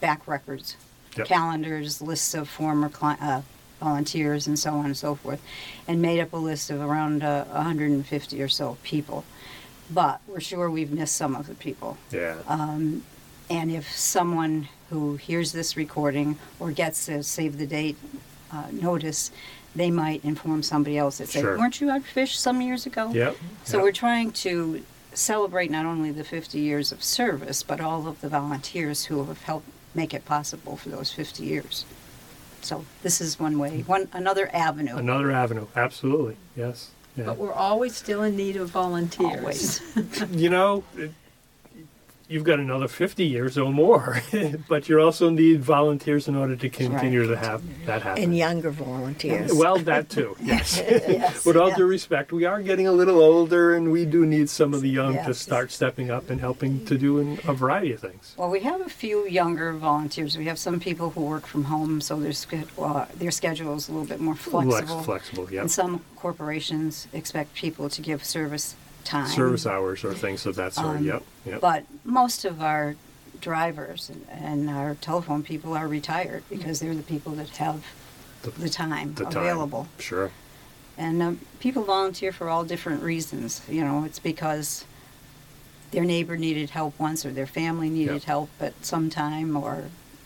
back 0.00 0.26
records, 0.28 0.76
Yep. 1.16 1.26
calendars, 1.26 2.00
lists 2.00 2.34
of 2.34 2.48
former 2.48 2.88
cli- 2.88 3.16
uh, 3.20 3.40
volunteers, 3.78 4.46
and 4.46 4.58
so 4.58 4.74
on 4.74 4.86
and 4.86 4.96
so 4.96 5.14
forth, 5.14 5.42
and 5.86 6.02
made 6.02 6.20
up 6.20 6.32
a 6.32 6.36
list 6.36 6.70
of 6.70 6.80
around 6.80 7.22
uh, 7.22 7.44
150 7.44 8.42
or 8.42 8.48
so 8.48 8.76
people. 8.82 9.24
But 9.90 10.20
we're 10.26 10.40
sure 10.40 10.70
we've 10.70 10.90
missed 10.90 11.16
some 11.16 11.34
of 11.34 11.46
the 11.46 11.54
people. 11.54 11.96
Yeah. 12.10 12.36
Um, 12.46 13.04
and 13.48 13.70
if 13.70 13.90
someone 13.96 14.68
who 14.90 15.16
hears 15.16 15.52
this 15.52 15.76
recording 15.76 16.38
or 16.60 16.72
gets 16.72 17.08
a 17.08 17.22
save 17.22 17.58
the 17.58 17.66
date 17.66 17.96
uh, 18.52 18.66
notice, 18.72 19.30
they 19.74 19.90
might 19.90 20.24
inform 20.24 20.62
somebody 20.62 20.98
else 20.98 21.18
that 21.18 21.28
say, 21.28 21.40
Sure. 21.40 21.58
"Weren't 21.58 21.80
you 21.80 21.90
out 21.90 22.02
fish 22.02 22.38
some 22.38 22.60
years 22.60 22.86
ago?" 22.86 23.10
yep. 23.12 23.36
So 23.64 23.78
yep. 23.78 23.84
we're 23.84 23.92
trying 23.92 24.32
to 24.32 24.84
celebrate 25.14 25.70
not 25.70 25.86
only 25.86 26.10
the 26.10 26.24
50 26.24 26.58
years 26.58 26.92
of 26.92 27.02
service, 27.02 27.62
but 27.62 27.80
all 27.80 28.06
of 28.06 28.20
the 28.20 28.28
volunteers 28.28 29.06
who 29.06 29.24
have 29.24 29.42
helped 29.42 29.68
make 29.94 30.14
it 30.14 30.24
possible 30.24 30.76
for 30.76 30.90
those 30.90 31.10
50 31.12 31.44
years. 31.44 31.84
So 32.68 32.84
this 33.02 33.22
is 33.22 33.40
one 33.40 33.58
way, 33.58 33.80
one 33.86 34.10
another 34.12 34.50
avenue. 34.52 34.94
Another 34.94 35.30
avenue, 35.30 35.68
absolutely, 35.74 36.36
yes. 36.54 36.90
Yeah. 37.16 37.24
But 37.24 37.38
we're 37.38 37.54
always 37.54 37.96
still 37.96 38.22
in 38.22 38.36
need 38.36 38.56
of 38.56 38.68
volunteers. 38.68 39.80
Always. 39.96 40.22
you 40.30 40.50
know, 40.50 40.84
it, 40.94 41.12
you've 42.28 42.44
got 42.44 42.60
another 42.60 42.88
50 42.88 43.24
years 43.24 43.56
or 43.56 43.72
more, 43.72 44.20
but 44.68 44.88
you 44.88 45.00
also 45.00 45.30
need 45.30 45.62
volunteers 45.62 46.28
in 46.28 46.36
order 46.36 46.54
to 46.56 46.68
continue 46.68 47.26
to 47.26 47.36
have 47.36 47.62
that 47.86 48.02
happen. 48.02 48.22
And 48.22 48.36
younger 48.36 48.70
volunteers. 48.70 49.52
Well, 49.54 49.78
that 49.78 50.10
too, 50.10 50.36
yes. 50.42 50.78
Yes, 50.78 51.44
With 51.44 51.56
all 51.56 51.70
yeah. 51.70 51.76
due 51.76 51.86
respect, 51.86 52.32
we 52.32 52.44
are 52.44 52.62
getting 52.62 52.86
a 52.86 52.92
little 52.92 53.20
older 53.20 53.74
and 53.74 53.90
we 53.90 54.04
do 54.04 54.26
need 54.26 54.50
some 54.50 54.74
of 54.74 54.82
the 54.82 54.90
young 54.90 55.14
to 55.24 55.34
start 55.34 55.72
stepping 55.72 56.10
up 56.10 56.30
and 56.30 56.40
helping 56.40 56.84
to 56.86 56.98
do 56.98 57.38
a 57.46 57.54
variety 57.54 57.92
of 57.92 58.00
things. 58.00 58.34
Well, 58.36 58.50
we 58.50 58.60
have 58.60 58.80
a 58.80 58.90
few 58.90 59.26
younger 59.26 59.72
volunteers. 59.72 60.36
We 60.36 60.44
have 60.44 60.58
some 60.58 60.80
people 60.80 61.10
who 61.10 61.22
work 61.22 61.46
from 61.46 61.64
home, 61.64 62.00
so 62.00 62.20
their, 62.20 62.32
uh, 62.78 63.06
their 63.16 63.30
schedule 63.30 63.74
is 63.74 63.88
a 63.88 63.92
little 63.92 64.06
bit 64.06 64.20
more 64.20 64.34
flexible. 64.34 65.02
Flex, 65.02 65.04
flexible, 65.04 65.52
yeah. 65.52 65.62
And 65.62 65.70
some 65.70 66.04
corporations 66.16 67.08
expect 67.12 67.54
people 67.54 67.88
to 67.88 68.02
give 68.02 68.24
service 68.24 68.76
time. 69.04 69.26
Service 69.28 69.66
hours 69.66 70.04
or 70.04 70.14
things 70.14 70.46
of 70.46 70.56
that 70.56 70.74
sort, 70.74 70.96
Um, 70.98 71.04
yep, 71.04 71.22
yep. 71.46 71.60
But 71.60 71.84
most 72.04 72.44
of 72.44 72.60
our 72.62 72.96
drivers 73.40 74.10
and, 74.10 74.26
and 74.30 74.68
our 74.70 74.94
telephone 74.96 75.42
people 75.42 75.74
are 75.74 75.86
retired 75.88 76.42
because 76.50 76.80
they're 76.80 76.94
the 76.94 77.02
people 77.02 77.32
that 77.32 77.48
have 77.58 77.84
The- 78.42 78.50
the 78.52 78.68
time 78.68 79.14
the 79.14 79.24
time. 79.24 79.36
available. 79.36 79.88
Sure, 79.98 80.30
And 80.96 81.22
um, 81.22 81.40
people 81.60 81.84
volunteer 81.84 82.32
for 82.32 82.48
all 82.48 82.64
different 82.64 83.02
reasons. 83.02 83.62
You 83.68 83.82
know, 83.84 84.04
it's 84.04 84.18
because 84.18 84.84
their 85.92 86.04
neighbor 86.04 86.36
needed 86.36 86.70
help 86.70 86.98
once, 86.98 87.24
or 87.24 87.30
their 87.30 87.46
family 87.46 87.88
needed 87.88 88.14
Yep. 88.14 88.22
help 88.24 88.50
at 88.60 88.74
some 88.84 89.08
time, 89.08 89.56
or 89.56 89.84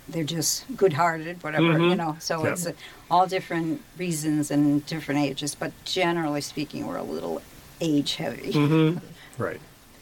they're 0.08 0.24
just 0.24 0.64
good-hearted, 0.76 1.42
whatever. 1.44 1.72
You 1.78 1.90
Mhm. 1.94 1.96
know, 1.98 2.16
so 2.18 2.42
Yep. 2.42 2.52
it's 2.52 2.66
uh, 2.66 2.72
all 3.10 3.26
different 3.26 3.80
reasons 3.96 4.50
and 4.50 4.84
different 4.86 5.20
ages. 5.20 5.54
But 5.54 5.72
generally 5.84 6.40
speaking, 6.40 6.86
we're 6.86 6.96
a 6.96 7.02
little 7.04 7.40
age-heavy. 7.82 8.52
hmm 8.52 8.98
right, 9.38 9.60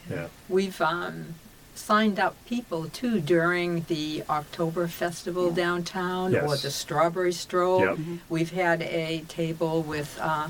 yeah. 0.09 0.27
We've 0.47 0.79
um, 0.81 1.35
signed 1.75 2.19
up 2.19 2.35
people 2.45 2.87
too 2.89 3.19
during 3.19 3.83
the 3.87 4.23
October 4.29 4.87
Festival 4.87 5.49
Yeah. 5.49 5.55
downtown 5.63 6.35
or 6.35 6.55
the 6.57 6.69
Strawberry 6.71 7.33
Stroll. 7.33 7.79
Yep. 7.81 7.97
We've 8.29 8.51
had 8.51 8.81
a 8.83 9.23
table 9.27 9.81
with, 9.81 10.17
uh, 10.21 10.49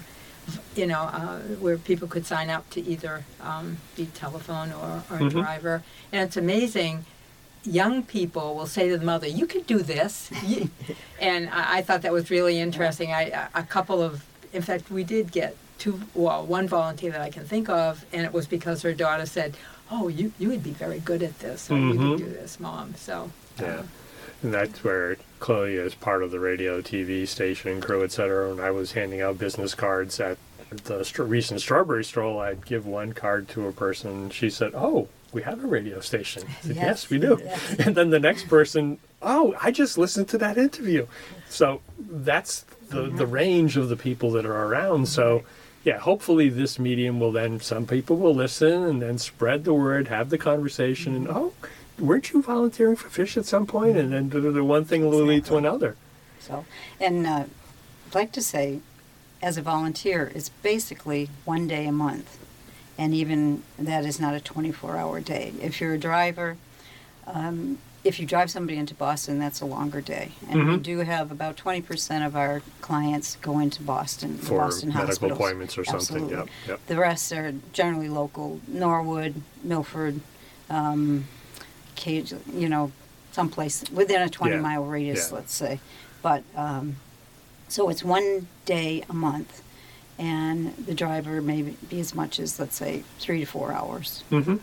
you 0.75 0.87
know, 0.87 1.03
uh, 1.03 1.39
where 1.63 1.77
people 1.77 2.07
could 2.07 2.25
sign 2.25 2.49
up 2.49 2.69
to 2.71 2.81
either 2.81 3.23
um, 3.41 3.77
be 3.95 4.07
telephone 4.07 4.71
or, 4.73 5.03
or 5.09 5.17
Mhm. 5.19 5.31
driver. 5.31 5.83
And 6.11 6.21
it's 6.27 6.35
amazing. 6.37 7.05
Young 7.63 8.01
people 8.03 8.55
will 8.55 8.65
say 8.65 8.89
to 8.89 8.97
the 8.97 9.05
mother, 9.05 9.27
"You 9.27 9.45
could 9.45 9.67
do 9.67 9.79
this," 9.83 10.31
and 11.21 11.47
I, 11.51 11.77
I 11.77 11.81
thought 11.83 12.01
that 12.01 12.11
was 12.11 12.31
really 12.31 12.59
interesting. 12.59 13.11
I 13.13 13.23
a- 13.29 13.59
a 13.59 13.63
couple 13.63 14.01
of, 14.01 14.25
in 14.51 14.63
fact, 14.63 14.89
we 14.89 15.03
did 15.03 15.31
get 15.31 15.55
two, 15.81 15.99
well, 16.13 16.45
one 16.45 16.67
volunteer 16.67 17.11
that 17.11 17.21
I 17.21 17.31
can 17.31 17.43
think 17.43 17.67
of, 17.67 18.05
and 18.13 18.23
it 18.23 18.31
was 18.31 18.45
because 18.45 18.83
her 18.83 18.93
daughter 18.93 19.25
said, 19.25 19.55
"Oh, 19.89 20.07
you 20.07 20.31
you 20.39 20.47
would 20.49 20.63
be 20.63 20.71
very 20.71 20.99
good 20.99 21.23
at 21.23 21.39
this, 21.39 21.69
or 21.71 21.77
you 21.77 21.93
Mhm. 21.93 22.17
could 22.17 22.25
do 22.25 22.31
this, 22.31 22.59
mom." 22.59 22.93
So. 22.97 23.31
Yeah, 23.59 23.79
um, 23.79 23.87
and 24.43 24.53
that's 24.53 24.83
where 24.83 25.17
Chloe 25.39 25.75
is 25.75 25.95
part 25.95 26.21
of 26.23 26.29
the 26.31 26.39
radio, 26.39 26.81
TV 26.81 27.25
station, 27.27 27.81
crew, 27.81 28.03
etc. 28.03 28.51
And 28.51 28.61
I 28.61 28.69
was 28.71 28.91
handing 28.93 29.21
out 29.21 29.39
business 29.39 29.73
cards 29.73 30.19
at 30.19 30.37
the 30.83 31.03
str- 31.03 31.23
recent 31.23 31.61
Strawberry 31.61 32.03
Stroll. 32.03 32.39
I'd 32.39 32.65
give 32.65 32.85
one 32.85 33.13
card 33.13 33.49
to 33.49 33.67
a 33.67 33.71
person. 33.71 34.29
She 34.29 34.49
said, 34.51 34.71
"Oh, 34.75 35.07
we 35.33 35.41
have 35.41 35.63
a 35.63 35.67
radio 35.67 35.99
station." 35.99 36.43
Said, 36.61 36.75
yes. 36.75 36.85
Yes, 36.85 37.09
we 37.09 37.17
do." 37.17 37.39
yes. 37.43 37.75
And 37.85 37.95
then 37.95 38.11
the 38.11 38.19
next 38.19 38.47
person, 38.47 38.99
"Oh, 39.21 39.55
I 39.59 39.71
just 39.71 39.97
listened 39.97 40.27
to 40.29 40.37
that 40.37 40.57
interview." 40.59 41.07
So 41.49 41.81
that's 41.99 42.65
the 42.89 43.03
the 43.09 43.25
range 43.25 43.77
of 43.77 43.89
the 43.89 43.97
people 43.97 44.29
that 44.33 44.45
are 44.45 44.63
around. 44.67 45.07
So. 45.07 45.41
Yeah, 45.83 45.97
hopefully 45.97 46.49
this 46.49 46.77
medium 46.77 47.19
will 47.19 47.31
then 47.31 47.59
some 47.59 47.87
people 47.87 48.17
will 48.17 48.35
listen 48.35 48.83
and 48.83 49.01
then 49.01 49.17
spread 49.17 49.63
the 49.63 49.73
word, 49.73 50.09
have 50.09 50.29
the 50.29 50.37
conversation, 50.37 51.15
and 51.15 51.27
oh, 51.27 51.53
weren't 51.97 52.31
you 52.31 52.41
volunteering 52.41 52.95
for 52.95 53.09
fish 53.09 53.35
at 53.35 53.45
some 53.45 53.65
point? 53.65 53.97
And 53.97 54.13
then 54.13 54.29
the, 54.29 54.63
one 54.63 54.85
thing 54.85 55.07
will 55.07 55.23
lead 55.23 55.45
to 55.45 55.57
another. 55.57 55.95
So, 56.39 56.65
and 56.99 57.25
uh, 57.25 57.45
I'd 58.07 58.15
like 58.15 58.31
to 58.33 58.41
say, 58.41 58.79
as 59.41 59.57
a 59.57 59.61
volunteer, 59.63 60.31
it's 60.35 60.49
basically 60.49 61.29
one 61.45 61.67
day 61.67 61.87
a 61.87 61.91
month, 61.91 62.37
and 62.97 63.13
even 63.13 63.63
that 63.79 64.05
is 64.05 64.19
not 64.19 64.35
a 64.35 64.39
24-hour 64.39 65.21
day. 65.21 65.53
If 65.59 65.81
you're 65.81 65.95
a 65.95 65.99
driver, 65.99 66.57
um, 67.25 67.79
if 68.03 68.19
you 68.19 68.25
drive 68.25 68.49
somebody 68.49 68.77
into 68.77 68.95
Boston, 68.95 69.37
that's 69.39 69.61
a 69.61 69.65
longer 69.65 70.01
day, 70.01 70.31
and 70.49 70.67
we 70.67 70.75
Mhm. 70.77 70.83
do 70.83 70.97
have 70.99 71.31
about 71.31 71.55
20% 71.55 72.25
of 72.25 72.35
our 72.35 72.61
clients 72.81 73.37
go 73.41 73.59
into 73.59 73.81
Boston, 73.83 74.37
For 74.37 74.57
Boston 74.57 74.89
medical 74.89 75.07
hospitals. 75.07 75.37
appointments 75.37 75.77
or 75.77 75.85
something, 75.85 76.15
Absolutely. 76.23 76.35
yep, 76.37 76.47
yep. 76.67 76.79
The 76.87 76.97
rest 76.97 77.31
are 77.31 77.53
generally 77.73 78.09
local, 78.09 78.59
Norwood, 78.67 79.41
Milford, 79.63 80.19
um, 80.69 81.27
Cage, 81.95 82.33
you 82.53 82.67
know, 82.69 82.91
someplace 83.31 83.83
within 83.91 84.21
a 84.21 84.29
20 84.29 84.55
Yeah, 84.55 84.61
mile 84.61 84.83
radius, 84.83 85.29
yeah. 85.29 85.35
let's 85.35 85.53
say. 85.53 85.79
But 86.23 86.43
um, 86.55 86.95
so 87.67 87.89
it's 87.89 88.03
one 88.03 88.47
day 88.65 89.03
a 89.09 89.13
month, 89.13 89.61
and 90.17 90.75
the 90.75 90.95
driver 90.95 91.41
may 91.41 91.61
be 91.61 91.99
as 91.99 92.15
much 92.15 92.39
as, 92.39 92.59
let's 92.59 92.75
say, 92.75 93.03
three 93.19 93.39
to 93.41 93.45
four 93.45 93.71
hours. 93.73 94.23
Mm-hmm. 94.31 94.57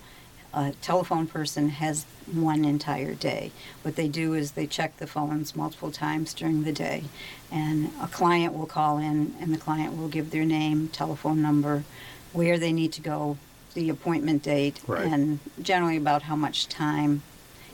A 0.55 0.73
telephone 0.81 1.27
person 1.27 1.69
has 1.69 2.07
one 2.33 2.65
entire 2.65 3.15
day. 3.15 3.53
What 3.83 3.97
they 3.97 4.09
do 4.09 4.35
is 4.35 4.53
they 4.53 4.67
check 4.67 4.97
the 4.97 5.07
phones 5.07 5.55
multiple 5.55 5.91
times 5.91 6.33
during 6.33 6.65
the 6.65 6.73
day, 6.73 7.05
and 7.53 7.91
a 8.01 8.07
client 8.07 8.55
will 8.55 8.67
call 8.67 8.99
in, 8.99 9.35
and 9.41 9.53
the 9.53 9.59
client 9.59 9.97
will 9.97 10.09
give 10.09 10.31
their 10.31 10.45
name, 10.45 10.89
telephone 10.89 11.43
number, 11.43 11.85
where 12.33 12.59
they 12.59 12.73
need 12.73 12.93
to 12.95 13.01
go, 13.03 13.37
the 13.75 13.91
appointment 13.91 14.43
date, 14.43 14.81
Right. 14.87 15.07
and 15.07 15.39
generally 15.61 15.97
about 15.97 16.23
how 16.23 16.37
much 16.37 16.67
time 16.69 17.23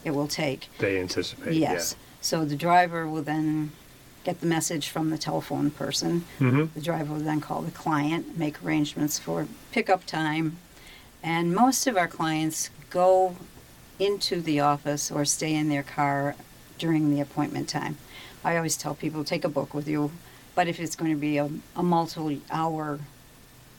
it 0.05 0.11
will 0.11 0.29
take. 0.29 0.69
They 0.79 0.99
anticipate. 1.01 1.55
Yes. 1.55 1.97
So 2.21 2.45
the 2.45 2.57
driver 2.57 3.07
will 3.09 3.23
then 3.23 3.73
get 4.25 4.41
the 4.41 4.47
message 4.47 4.89
from 4.89 5.11
the 5.11 5.19
telephone 5.19 5.71
person. 5.71 6.25
Mm-hmm. 6.41 6.65
The 6.75 6.81
driver 6.81 7.15
will 7.15 7.21
then 7.21 7.41
call 7.41 7.63
the 7.63 7.71
client, 7.71 8.37
make 8.37 8.63
arrangements 8.65 9.19
for 9.19 9.47
pickup 9.71 10.07
time. 10.07 10.59
And 11.25 11.55
most 11.55 11.87
of 11.87 11.97
our 11.97 12.07
clients 12.07 12.69
go 12.91 13.35
into 13.99 14.41
the 14.43 14.61
office 14.61 15.11
or 15.11 15.25
stay 15.25 15.55
in 15.55 15.69
their 15.71 15.83
car 15.83 16.37
during 16.79 17.11
the 17.15 17.21
appointment 17.21 17.69
time. 17.69 17.97
I 18.45 18.57
always 18.57 18.77
tell 18.77 18.95
people 18.95 19.25
take 19.25 19.43
a 19.45 19.49
book 19.49 19.73
with 19.73 19.89
you, 19.89 20.11
but 20.55 20.69
if 20.69 20.79
it's 20.79 20.95
going 20.95 21.11
to 21.13 21.17
be 21.17 21.39
a, 21.39 21.49
a 21.75 21.83
multi 21.83 22.43
hour 22.51 23.01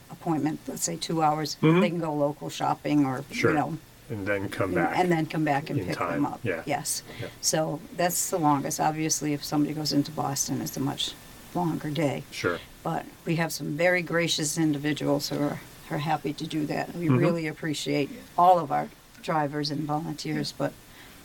appointment, 0.09 0.59
let's 0.67 0.83
say 0.83 0.95
two 0.95 1.21
hours, 1.21 1.57
Mhm. 1.61 1.81
they 1.81 1.89
can 1.89 1.99
go 1.99 2.13
local 2.13 2.49
shopping 2.49 3.05
or, 3.05 3.23
Sure. 3.31 3.51
you 3.51 3.57
know, 3.57 3.77
And 4.09 4.25
then 4.27 4.49
come 4.49 4.73
back. 4.73 4.97
And 4.97 5.11
then 5.11 5.25
come 5.27 5.43
back 5.43 5.69
and 5.69 5.85
pick 5.85 5.95
time, 5.97 6.23
them 6.23 6.25
up. 6.25 6.39
yeah. 6.43 6.61
Yes. 6.65 7.03
Yeah. 7.21 7.27
So 7.41 7.79
that's 7.97 8.29
the 8.29 8.37
longest. 8.39 8.79
Obviously, 8.79 9.33
if 9.33 9.43
somebody 9.43 9.73
goes 9.73 9.93
into 9.93 10.11
Boston, 10.11 10.61
it's 10.61 10.77
a 10.77 10.79
much 10.79 11.13
longer 11.55 11.89
day. 11.91 12.23
Sure. 12.31 12.59
But 12.83 13.05
we 13.25 13.35
have 13.37 13.51
some 13.51 13.75
very 13.77 14.01
gracious 14.03 14.57
individuals 14.57 15.29
who 15.29 15.41
are, 15.41 15.59
are 15.91 15.97
happy 15.99 16.33
to 16.33 16.47
do 16.47 16.65
that. 16.67 16.95
We 16.95 17.07
Mhm. 17.07 17.17
really 17.19 17.47
appreciate 17.47 18.09
all 18.37 18.59
of 18.59 18.71
our 18.71 18.89
drivers 19.21 19.71
and 19.71 19.81
volunteers, 19.81 20.53
but 20.57 20.73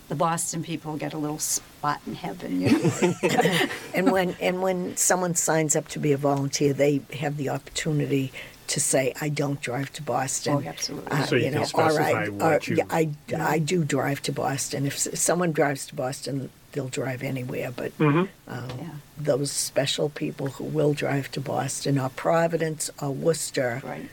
the 0.08 0.14
Boston 0.14 0.62
people 0.62 0.96
get 0.96 1.12
a 1.12 1.18
little 1.18 1.38
spot 1.38 2.00
in 2.06 2.14
heaven, 2.14 2.60
you 2.60 2.70
know? 2.72 3.14
And 3.94 4.10
when 4.12 4.36
and 4.40 4.62
when 4.62 4.96
someone 4.96 5.34
signs 5.34 5.76
up 5.76 5.88
to 5.88 5.98
be 5.98 6.12
a 6.12 6.16
volunteer, 6.16 6.72
they 6.72 7.02
have 7.18 7.36
the 7.36 7.48
opportunity 7.50 8.32
to 8.68 8.80
say, 8.80 9.12
"I 9.20 9.28
don't 9.28 9.60
drive 9.60 9.92
to 9.94 10.02
Boston." 10.02 10.54
Oh, 10.64 10.68
absolutely. 10.68 11.10
Uh, 11.10 11.26
So 11.26 11.34
you 11.36 11.50
can 11.50 11.58
or 11.58 11.64
specify 11.66 12.10
I, 12.24 12.28
what 12.28 12.68
or, 12.68 12.70
you- 12.72 12.76
yeah, 12.78 12.84
I, 12.90 13.10
I 13.36 13.58
do 13.58 13.84
drive 13.84 14.22
to 14.22 14.32
Boston. 14.32 14.86
If 14.86 14.96
someone 14.98 15.50
drives 15.52 15.86
to 15.86 15.94
Boston, 15.94 16.50
they'll 16.72 16.88
drive 16.88 17.22
anywhere. 17.24 17.72
But 17.74 17.96
Mm-hmm. 17.98 18.24
um, 18.52 18.68
Yeah. 18.78 18.88
those 19.18 19.50
special 19.50 20.08
people 20.08 20.46
who 20.50 20.64
will 20.64 20.94
drive 20.94 21.30
to 21.32 21.40
Boston 21.40 21.98
or 21.98 22.10
Providence 22.10 22.90
or 23.02 23.10
Worcester, 23.10 23.82
Right. 23.84 24.08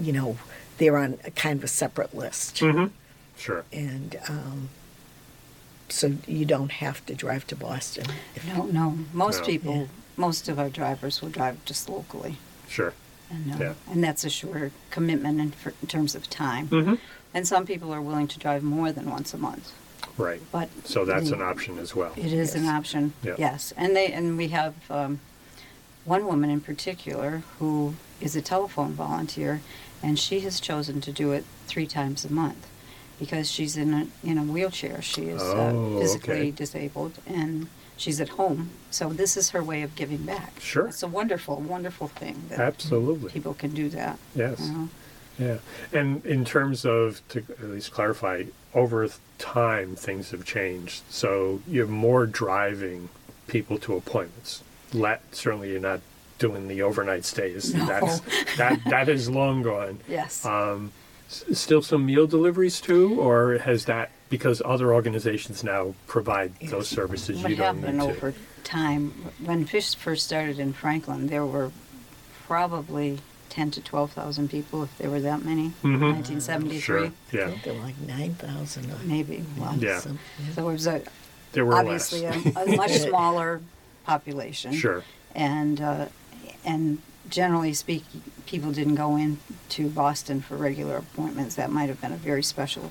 You 0.00 0.12
know, 0.12 0.36
they're 0.78 0.96
on 0.96 1.18
a 1.24 1.30
kind 1.30 1.58
of 1.58 1.64
a 1.64 1.68
separate 1.68 2.14
list. 2.14 2.56
Mm-hmm. 2.56 2.86
Sure. 3.36 3.64
And 3.72 4.18
um, 4.28 4.68
so 5.88 6.14
you 6.26 6.44
don't 6.44 6.72
have 6.72 7.04
to 7.06 7.14
drive 7.14 7.46
to 7.48 7.56
Boston. 7.56 8.06
No, 8.46 8.64
no. 8.66 8.98
Most 9.12 9.40
No. 9.40 9.46
people, 9.46 9.76
Yeah. 9.76 9.86
most 10.16 10.48
of 10.48 10.58
our 10.58 10.68
drivers 10.68 11.20
will 11.22 11.30
drive 11.30 11.64
just 11.64 11.88
locally. 11.88 12.36
Sure. 12.68 12.92
And, 13.30 13.52
uh, 13.52 13.56
Yeah. 13.58 13.74
and 13.90 14.02
that's 14.04 14.24
a 14.24 14.30
shorter 14.30 14.72
commitment 14.90 15.40
in, 15.40 15.50
for, 15.52 15.72
in 15.80 15.88
terms 15.88 16.14
of 16.14 16.28
time. 16.30 16.68
Mm-hmm. 16.68 16.94
And 17.32 17.46
some 17.46 17.64
people 17.66 17.92
are 17.94 18.02
willing 18.02 18.28
to 18.28 18.38
drive 18.38 18.62
more 18.62 18.90
than 18.92 19.08
once 19.10 19.32
a 19.34 19.38
month. 19.38 19.72
Right. 20.16 20.40
But 20.50 20.68
So 20.84 21.04
that's 21.04 21.28
the- 21.30 21.36
an 21.36 21.42
option 21.42 21.78
as 21.78 21.94
well. 21.94 22.12
It 22.16 22.32
is 22.32 22.54
an 22.54 22.66
option. 22.66 23.12
Yeah. 23.22 23.36
Yes, 23.38 23.72
and 23.76 23.94
they 23.94 24.12
and 24.12 24.36
we 24.36 24.48
have 24.48 24.74
um, 24.90 25.20
one 26.04 26.26
woman 26.26 26.50
in 26.50 26.60
particular 26.60 27.42
who 27.58 27.94
is 28.20 28.36
a 28.36 28.42
telephone 28.42 28.92
volunteer, 28.92 29.60
and 30.02 30.18
she 30.18 30.40
has 30.40 30.60
chosen 30.60 31.00
to 31.02 31.12
do 31.12 31.32
it 31.32 31.44
three 31.66 31.86
times 31.86 32.24
a 32.24 32.32
month 32.32 32.66
because 33.18 33.50
she's 33.50 33.76
in 33.76 33.92
a 33.94 34.06
in 34.24 34.38
a 34.38 34.42
wheelchair. 34.42 35.02
She 35.02 35.22
is 35.28 35.42
Oh, 35.42 35.96
uh, 35.96 36.00
physically 36.00 36.32
okay. 36.40 36.50
disabled 36.50 37.18
and 37.26 37.68
she's 37.96 38.20
at 38.20 38.30
home. 38.30 38.70
So 38.90 39.10
this 39.10 39.36
is 39.36 39.50
her 39.50 39.62
way 39.62 39.82
of 39.82 39.94
giving 39.94 40.22
back. 40.24 40.58
Sure. 40.60 40.88
it's 40.88 41.02
a 41.02 41.06
wonderful, 41.06 41.56
wonderful 41.56 42.08
thing 42.08 42.44
that 42.48 42.58
Absolutely. 42.58 43.30
people 43.30 43.52
can 43.54 43.72
do 43.74 43.88
that. 43.90 44.18
Yes. 44.34 44.60
you 44.66 44.72
know. 44.72 44.88
Yeah. 45.38 45.58
And 45.92 46.24
in 46.26 46.44
terms 46.44 46.84
of, 46.86 47.20
to 47.28 47.38
at 47.38 47.62
least 47.64 47.92
clarify, 47.92 48.44
over 48.74 49.08
time 49.38 49.96
things 49.96 50.30
have 50.32 50.44
changed. 50.44 51.02
So 51.10 51.60
you 51.68 51.80
have 51.80 51.90
more 51.90 52.24
driving 52.26 53.08
people 53.48 53.78
to 53.78 53.96
appointments. 53.96 54.62
Let, 54.94 55.34
certainly 55.34 55.70
you're 55.72 55.80
not 55.80 56.00
doing 56.40 56.66
the 56.66 56.82
overnight 56.82 57.24
stays. 57.24 57.72
No. 57.72 57.86
That's, 57.86 58.20
that, 58.56 58.80
that 58.86 59.08
is 59.08 59.30
long 59.30 59.62
gone. 59.62 60.00
Yes. 60.08 60.44
Um, 60.44 60.90
s- 61.28 61.44
still 61.52 61.82
some 61.82 62.04
meal 62.06 62.26
deliveries 62.26 62.80
too, 62.80 63.20
or 63.20 63.58
has 63.58 63.84
that, 63.84 64.10
because 64.30 64.60
other 64.64 64.92
organizations 64.92 65.62
now 65.62 65.94
provide 66.08 66.52
those 66.60 66.88
services, 66.88 67.40
what 67.42 67.50
you 67.50 67.56
don't 67.56 67.78
happened 67.82 67.98
need 67.98 68.04
to? 68.06 68.10
over 68.16 68.34
time 68.64 69.10
when 69.44 69.64
fish 69.64 69.94
first 69.96 70.26
started 70.26 70.58
in 70.60 70.72
franklin 70.72 71.26
there 71.28 71.44
were 71.46 71.72
probably 72.46 73.18
10 73.48 73.70
to 73.72 73.80
12,000 73.80 74.48
people 74.50 74.84
if 74.84 74.98
there 74.98 75.10
were 75.10 75.18
that 75.20 75.42
many 75.44 75.70
Mhm. 75.82 75.98
1973 76.12 76.78
Sure, 76.80 77.06
I 77.06 77.10
yeah. 77.32 77.46
think 77.48 77.62
there 77.64 77.74
were 77.74 77.80
like 77.80 77.98
9,000. 77.98 78.92
maybe 79.08 79.44
well 79.58 79.74
Yeah. 79.78 79.98
some- 79.98 80.18
so 80.54 80.68
it 80.68 80.72
was 80.72 80.86
a, 80.86 81.02
There 81.52 81.64
were 81.64 81.74
obviously 81.74 82.26
a, 82.26 82.32
a 82.54 82.76
much 82.76 82.92
smaller 83.08 83.60
population 84.04 84.72
Sure, 84.74 85.02
and 85.34 85.80
uh, 85.80 86.06
and 86.64 86.98
generally 87.28 87.72
speaking 87.72 88.22
people 88.46 88.72
didn't 88.72 88.96
go 88.96 89.16
in 89.16 89.38
to 89.68 89.88
boston 89.88 90.40
for 90.40 90.56
regular 90.56 90.96
appointments. 90.96 91.54
That 91.54 91.70
might 91.70 91.88
have 91.88 92.00
been 92.00 92.12
a 92.12 92.16
very 92.16 92.42
special 92.42 92.90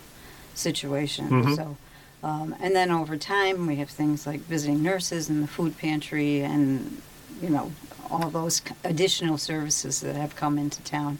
situation. 0.55 1.29
Mhm. 1.29 1.55
so 1.55 1.77
um, 2.21 2.55
and 2.59 2.75
then 2.75 2.91
over 2.91 3.15
time 3.17 3.65
we 3.67 3.77
have 3.77 3.89
things 3.89 4.27
like 4.27 4.41
visiting 4.41 4.81
nurses 4.83 5.29
and 5.29 5.41
the 5.43 5.47
food 5.47 5.77
pantry 5.77 6.41
and 6.41 7.01
you 7.41 7.49
know 7.49 7.71
all 8.11 8.29
those 8.29 8.61
additional 8.83 9.37
services 9.37 10.01
that 10.01 10.15
have 10.15 10.35
come 10.35 10.57
into 10.57 10.81
town. 10.83 11.19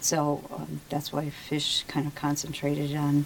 So 0.00 0.42
um, 0.56 0.80
that's 0.88 1.12
why 1.12 1.30
fish 1.30 1.84
kind 1.88 2.06
of 2.06 2.14
concentrated 2.14 2.94
on 2.96 3.24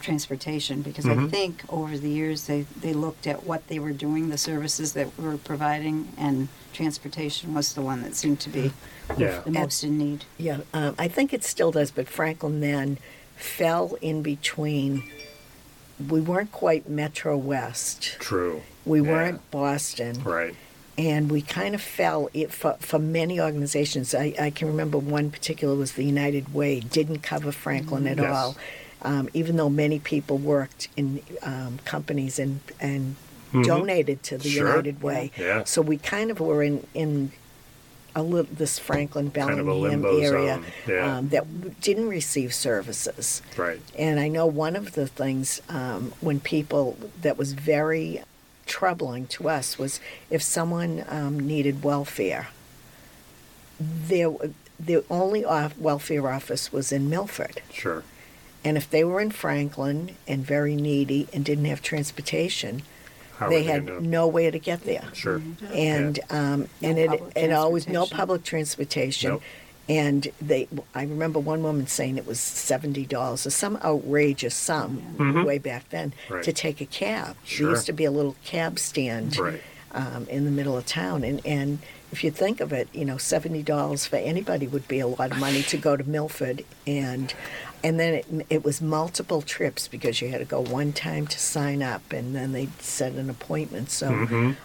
transportation 0.00 0.82
because 0.82 1.06
I 1.06 1.14
Mhm. 1.14 1.30
think 1.30 1.62
over 1.68 1.96
the 1.98 2.08
years 2.08 2.46
they, 2.46 2.62
they 2.80 2.92
looked 2.92 3.26
at 3.26 3.44
what 3.46 3.66
they 3.68 3.78
were 3.78 3.92
doing, 3.92 4.30
the 4.30 4.38
services 4.38 4.92
that 4.94 5.08
we 5.18 5.24
were 5.24 5.36
providing, 5.36 6.08
and 6.18 6.48
transportation 6.72 7.54
was 7.54 7.74
the 7.74 7.82
one 7.82 8.02
that 8.02 8.16
seemed 8.16 8.40
to 8.40 8.48
be 8.48 8.72
Yeah. 9.18 9.40
the 9.44 9.50
most 9.50 9.84
in 9.84 9.98
need. 9.98 10.24
Yeah, 10.38 10.58
um, 10.72 10.94
I 10.98 11.08
think 11.08 11.32
it 11.32 11.44
still 11.44 11.70
does, 11.72 11.90
but 11.90 12.08
Franklin 12.08 12.60
then 12.60 12.98
fell 13.36 13.96
in 14.00 14.22
between. 14.22 15.02
We 16.08 16.20
weren't 16.20 16.52
quite 16.52 16.88
Metro 16.88 17.36
West. 17.36 18.16
true. 18.18 18.62
We 18.84 19.00
Yeah. 19.02 19.08
weren't 19.10 19.50
Boston. 19.50 20.22
Right. 20.24 20.54
and 20.98 21.30
we 21.30 21.40
kind 21.40 21.74
of 21.74 21.80
fell 21.80 22.28
it 22.34 22.52
for, 22.52 22.76
for 22.80 22.98
many 22.98 23.40
organizations. 23.40 24.14
I, 24.14 24.34
I 24.38 24.50
can 24.50 24.68
remember 24.68 24.98
one 24.98 25.30
particular 25.30 25.74
was 25.74 25.92
the 25.92 26.04
United 26.04 26.52
Way 26.52 26.80
didn't 26.80 27.20
cover 27.22 27.52
Franklin 27.52 28.06
at 28.06 28.18
Yes. 28.18 28.30
all, 28.36 28.56
um, 29.02 29.28
even 29.34 29.56
though 29.56 29.70
many 29.70 29.98
people 29.98 30.38
worked 30.38 30.88
in 30.96 31.22
um, 31.42 31.78
companies 31.84 32.38
and 32.38 32.60
and 32.80 33.16
Mhm. 33.52 33.64
donated 33.66 34.22
to 34.22 34.38
the 34.38 34.48
Sure. 34.48 34.68
United 34.68 35.02
Way. 35.02 35.32
Yeah. 35.36 35.64
So 35.64 35.82
we 35.82 35.96
kind 35.98 36.30
of 36.30 36.38
were 36.38 36.62
in 36.62 36.86
in 36.94 37.32
a 38.14 38.22
little 38.22 38.52
this 38.54 38.78
Franklin 38.78 39.30
Kind 39.32 39.58
of 39.58 39.66
Bellingham 39.66 40.04
area 40.04 40.60
yeah. 40.86 41.18
um, 41.18 41.28
that 41.30 41.80
didn't 41.80 42.08
receive 42.08 42.52
services. 42.54 43.40
Right. 43.56 43.80
And 43.98 44.20
I 44.20 44.28
know 44.28 44.46
one 44.46 44.76
of 44.76 44.92
the 44.92 45.06
things 45.08 45.60
um, 45.68 46.12
when 46.20 46.38
people 46.40 46.96
that 47.22 47.36
was 47.36 47.52
very 47.54 48.22
troubling 48.66 49.26
to 49.28 49.48
us 49.48 49.78
was 49.78 49.98
if 50.28 50.42
someone 50.42 51.04
um, 51.08 51.40
needed 51.40 51.82
welfare, 51.82 52.48
there 53.78 54.30
the 54.78 55.04
only 55.10 55.44
off- 55.44 55.76
welfare 55.78 56.28
office 56.28 56.72
was 56.72 56.90
in 56.92 57.10
Milford, 57.10 57.60
Sure. 57.72 58.02
And 58.64 58.76
if 58.76 58.88
they 58.90 59.04
were 59.04 59.20
in 59.20 59.30
Franklin 59.30 60.16
and 60.28 60.44
very 60.44 60.76
needy 60.76 61.28
and 61.32 61.44
didn't 61.44 61.64
have 61.66 61.80
transportation, 61.82 62.82
How 63.38 63.48
they 63.48 63.56
would 63.62 63.66
had 63.66 63.76
end 63.80 63.90
up- 63.90 64.02
no 64.02 64.26
way 64.28 64.50
to 64.50 64.58
get 64.58 64.82
there 64.84 65.04
Sure. 65.14 65.40
and 65.72 66.18
um, 66.30 66.68
and 66.82 66.96
No 66.96 67.02
it 67.02 67.08
public 67.08 67.32
it 67.36 67.52
always 67.52 67.88
no 67.88 68.06
public 68.06 68.44
transportation. 68.44 69.30
Nope. 69.30 69.42
And 69.88 70.28
they, 70.40 70.68
I 70.94 71.02
remember 71.02 71.40
one 71.40 71.64
woman 71.64 71.88
saying 71.88 72.16
it 72.16 72.24
was 72.26 72.38
seventy 72.38 73.04
dollars 73.04 73.44
or 73.46 73.50
some 73.50 73.76
outrageous 73.78 74.54
sum 74.54 75.02
Mhm. 75.18 75.44
way 75.44 75.58
back 75.58 75.88
then 75.90 76.12
Right. 76.28 76.44
to 76.44 76.52
take 76.52 76.80
a 76.80 76.86
cab. 76.86 77.34
Sure. 77.44 77.66
There 77.68 77.74
used 77.76 77.86
to 77.86 77.92
be 77.92 78.04
a 78.04 78.10
little 78.12 78.36
cab 78.44 78.78
stand 78.78 79.36
Right. 79.38 79.60
um, 79.92 80.26
in 80.30 80.44
the 80.44 80.50
middle 80.52 80.76
of 80.76 80.86
town, 80.86 81.24
and 81.24 81.40
and 81.44 81.78
if 82.12 82.22
you 82.22 82.30
think 82.30 82.60
of 82.60 82.72
it, 82.72 82.88
you 82.92 83.04
know, 83.04 83.16
seventy 83.16 83.62
dollars 83.64 84.06
for 84.06 84.16
anybody 84.16 84.68
would 84.68 84.86
be 84.86 85.00
a 85.00 85.08
lot 85.08 85.32
of 85.32 85.38
money 85.38 85.62
to 85.64 85.76
go 85.76 85.96
to 85.96 86.04
Milford, 86.08 86.62
and 86.86 87.34
and 87.82 87.98
then 87.98 88.14
it, 88.14 88.26
it 88.50 88.64
was 88.64 88.80
multiple 88.82 89.42
trips 89.42 89.88
because 89.88 90.20
you 90.20 90.28
had 90.28 90.38
to 90.38 90.44
go 90.44 90.60
one 90.60 90.92
time 90.92 91.26
to 91.28 91.38
sign 91.38 91.82
up, 91.82 92.12
and 92.12 92.34
then 92.34 92.52
they 92.52 92.68
set 92.78 93.12
an 93.12 93.30
appointment. 93.30 93.90
So 93.90 94.10
Mhm. 94.10 94.56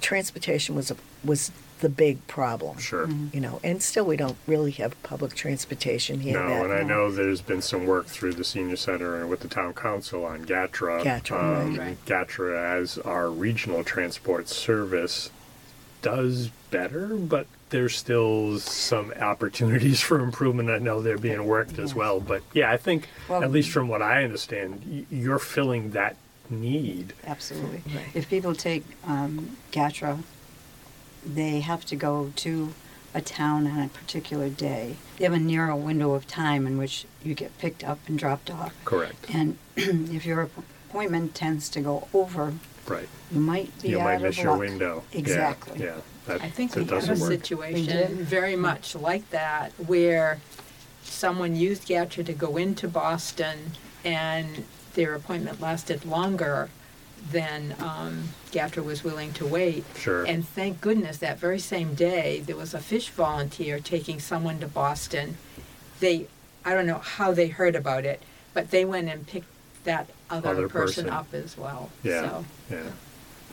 transportation 0.00 0.74
was 0.74 0.90
a, 0.90 0.96
was 1.24 1.50
the 1.80 1.88
big 1.88 2.24
problem. 2.26 2.78
Sure. 2.78 3.08
You 3.32 3.40
know, 3.40 3.60
and 3.64 3.82
still 3.82 4.04
we 4.04 4.16
don't 4.16 4.36
really 4.46 4.70
have 4.72 5.00
public 5.02 5.34
transportation 5.34 6.20
here. 6.20 6.40
No, 6.40 6.48
that, 6.48 6.64
and 6.64 6.72
I 6.72 6.82
know 6.82 7.10
there's 7.10 7.40
been 7.40 7.60
some 7.62 7.84
work 7.86 8.06
through 8.06 8.34
the 8.34 8.44
senior 8.44 8.76
center 8.76 9.20
and 9.20 9.28
with 9.28 9.40
the 9.40 9.48
town 9.48 9.74
council 9.74 10.24
on 10.24 10.44
GATRA. 10.44 11.02
GATRA, 11.02 11.32
Um, 11.62 11.76
right, 11.76 11.78
right. 11.78 12.04
GATRA 12.06 12.80
as 12.80 12.98
our 12.98 13.28
regional 13.30 13.82
transport 13.84 14.48
service 14.48 15.30
does 16.00 16.48
better, 16.70 17.08
but 17.16 17.46
there's 17.74 17.96
still 17.96 18.60
some 18.60 19.12
opportunities 19.20 20.00
for 20.08 20.20
improvement. 20.20 20.70
I 20.70 20.78
know 20.78 21.02
they're 21.02 21.18
being 21.18 21.44
worked 21.44 21.80
as 21.80 21.92
well, 21.92 22.20
but 22.20 22.42
yeah, 22.52 22.70
I 22.70 22.76
think 22.76 23.08
Well- 23.28 23.42
at 23.42 23.50
least 23.50 23.70
from 23.70 23.88
what 23.88 24.00
I 24.00 24.22
understand, 24.22 25.06
you're 25.10 25.40
filling 25.40 25.90
that 25.90 26.14
need. 26.48 27.14
Absolutely. 27.26 27.82
Right. 27.92 28.04
If 28.14 28.28
people 28.30 28.54
take 28.54 28.84
um, 29.04 29.56
GATRA, 29.72 30.22
they 31.26 31.60
have 31.60 31.84
to 31.86 31.96
go 31.96 32.30
to 32.36 32.72
a 33.12 33.20
town 33.20 33.66
on 33.66 33.80
a 33.82 33.88
particular 33.88 34.48
day. 34.48 34.94
They 35.18 35.24
have 35.24 35.32
a 35.32 35.38
narrow 35.38 35.74
window 35.76 36.12
of 36.14 36.28
time 36.28 36.66
in 36.68 36.78
which 36.78 37.06
you 37.24 37.34
get 37.34 37.56
picked 37.58 37.82
up 37.82 37.98
and 38.06 38.16
dropped 38.18 38.50
off. 38.52 38.72
Correct. 38.84 39.26
And 39.34 39.58
if 39.76 40.24
your 40.24 40.48
appointment 40.88 41.34
tends 41.34 41.68
to 41.70 41.80
go 41.80 42.06
over, 42.14 42.52
Right. 42.86 43.08
you 43.32 43.40
might 43.40 43.70
be 43.82 43.88
You 43.88 43.98
out 44.00 44.04
might 44.04 44.14
of 44.16 44.22
miss 44.22 44.38
your 44.38 44.50
luck. 44.52 44.60
window. 44.60 45.02
Yeah, 45.12 45.18
Exactly. 45.18 45.82
Yeah. 45.82 45.96
That, 46.26 46.40
I 46.42 46.48
think 46.48 46.72
that 46.72 46.80
we 46.80 46.84
had 46.86 46.92
a 46.92 47.06
doesn't 47.06 47.20
work. 47.20 47.30
Situation 47.32 48.16
very 48.24 48.56
much 48.56 48.94
like 48.94 49.28
that 49.30 49.72
where 49.86 50.40
someone 51.02 51.54
used 51.54 51.86
GATRA 51.86 52.24
to 52.26 52.32
go 52.32 52.56
into 52.56 52.88
Boston 52.88 53.72
and 54.04 54.64
their 54.94 55.14
appointment 55.14 55.60
lasted 55.60 56.04
longer 56.04 56.70
than 57.30 57.74
um, 57.80 58.28
GATRA 58.52 58.84
was 58.84 59.02
willing 59.04 59.32
to 59.34 59.46
wait. 59.46 59.84
Sure. 59.96 60.24
And 60.24 60.46
thank 60.46 60.80
goodness 60.80 61.18
that 61.18 61.38
very 61.38 61.58
same 61.58 61.94
day 61.94 62.42
there 62.44 62.56
was 62.56 62.74
a 62.74 62.80
fish 62.80 63.08
volunteer 63.10 63.78
taking 63.80 64.20
someone 64.20 64.60
to 64.60 64.66
Boston. 64.68 65.36
They, 66.00 66.26
I 66.64 66.74
don't 66.74 66.86
know 66.86 66.98
how 66.98 67.32
they 67.32 67.48
heard 67.48 67.76
about 67.76 68.04
it, 68.04 68.22
but 68.52 68.70
they 68.70 68.84
went 68.84 69.08
and 69.08 69.26
picked 69.26 69.46
that 69.84 70.08
other, 70.30 70.48
Other 70.50 70.68
person, 70.68 71.04
person. 71.04 71.10
up 71.10 71.32
as 71.34 71.56
well. 71.58 71.90
Yeah. 72.02 72.22
So, 72.22 72.44
Yeah. 72.70 72.82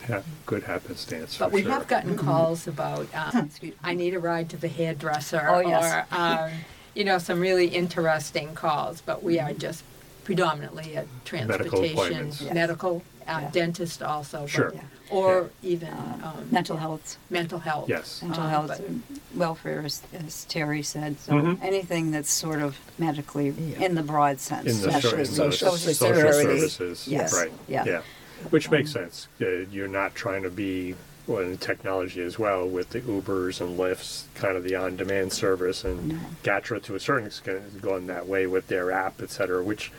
Yeah. 0.08 0.22
Good 0.46 0.64
happenstance. 0.64 1.38
but 1.38 1.50
for 1.50 1.54
we 1.54 1.62
sure. 1.62 1.72
have 1.72 1.86
gotten 1.88 2.16
calls 2.16 2.66
about 2.66 3.06
um, 3.14 3.46
Excuse. 3.46 3.74
I 3.82 3.94
need 3.94 4.14
a 4.14 4.18
ride 4.18 4.50
to 4.50 4.56
the 4.56 4.68
hairdresser 4.68 5.44
Oh, 5.48 5.60
yes. 5.60 6.06
or 6.10 6.16
um, 6.16 6.50
you 6.94 7.04
know 7.04 7.18
some 7.18 7.40
really 7.40 7.66
interesting 7.68 8.54
calls. 8.54 9.00
But 9.00 9.22
we 9.22 9.38
are 9.38 9.52
just 9.52 9.84
predominantly 10.24 10.94
a 10.96 11.04
transportation, 11.24 11.92
appointments. 11.96 12.40
Yes. 12.40 12.54
medical, 12.54 13.02
uh, 13.26 13.40
Yeah. 13.42 13.50
dentist 13.50 14.02
also, 14.02 14.40
but- 14.42 14.50
Sure. 14.50 14.72
Yeah. 14.74 14.82
or 15.10 15.50
even 15.62 15.88
Uh, 15.88 16.32
um, 16.38 16.48
mental 16.50 16.76
health. 16.78 17.18
mental 17.28 17.58
health. 17.58 17.88
Yes. 17.88 18.22
Mental 18.22 18.44
Um, 18.44 18.50
health, 18.50 18.68
but- 18.68 18.80
and 18.80 19.02
welfare, 19.34 19.82
as, 19.84 20.00
as 20.26 20.44
Terry 20.46 20.82
said. 20.82 21.18
So 21.20 21.32
Mhm. 21.34 21.58
anything 21.62 22.12
that's 22.12 22.30
sort 22.30 22.62
of 22.62 22.78
medically 22.98 23.50
Yeah. 23.50 23.84
in 23.86 23.94
the 23.94 24.02
broad 24.02 24.40
sense. 24.40 24.66
in 24.66 24.80
the, 24.80 24.88
Especially 24.88 25.12
in 25.12 25.18
the 25.18 25.26
social 25.26 25.70
social 25.76 25.94
social 25.94 26.14
services. 26.14 26.72
services. 26.72 27.08
Yes. 27.08 27.34
Right. 27.34 27.52
Yeah. 27.68 27.84
Yeah. 27.84 28.00
Which 28.50 28.70
makes 28.70 28.90
sense. 28.92 29.28
Uh, 29.40 29.46
you're 29.70 29.88
not 29.88 30.14
trying 30.14 30.42
to 30.42 30.50
be 30.50 30.94
well 31.26 31.38
in 31.40 31.56
technology 31.58 32.20
as 32.20 32.38
well 32.38 32.66
with 32.68 32.90
the 32.90 33.00
Ubers 33.00 33.60
and 33.60 33.78
Lyfts, 33.78 34.24
kind 34.34 34.56
of 34.56 34.64
the 34.64 34.74
on-demand 34.74 35.32
service, 35.32 35.84
and. 35.84 36.18
GATRA 36.42 36.82
to 36.84 36.94
a 36.96 37.00
certain 37.00 37.26
extent 37.26 37.62
is 37.72 37.80
going 37.80 38.06
that 38.08 38.26
way 38.26 38.46
with 38.46 38.66
their 38.66 38.90
app, 38.90 39.22
et 39.22 39.30
cetera, 39.30 39.62
which 39.62 39.92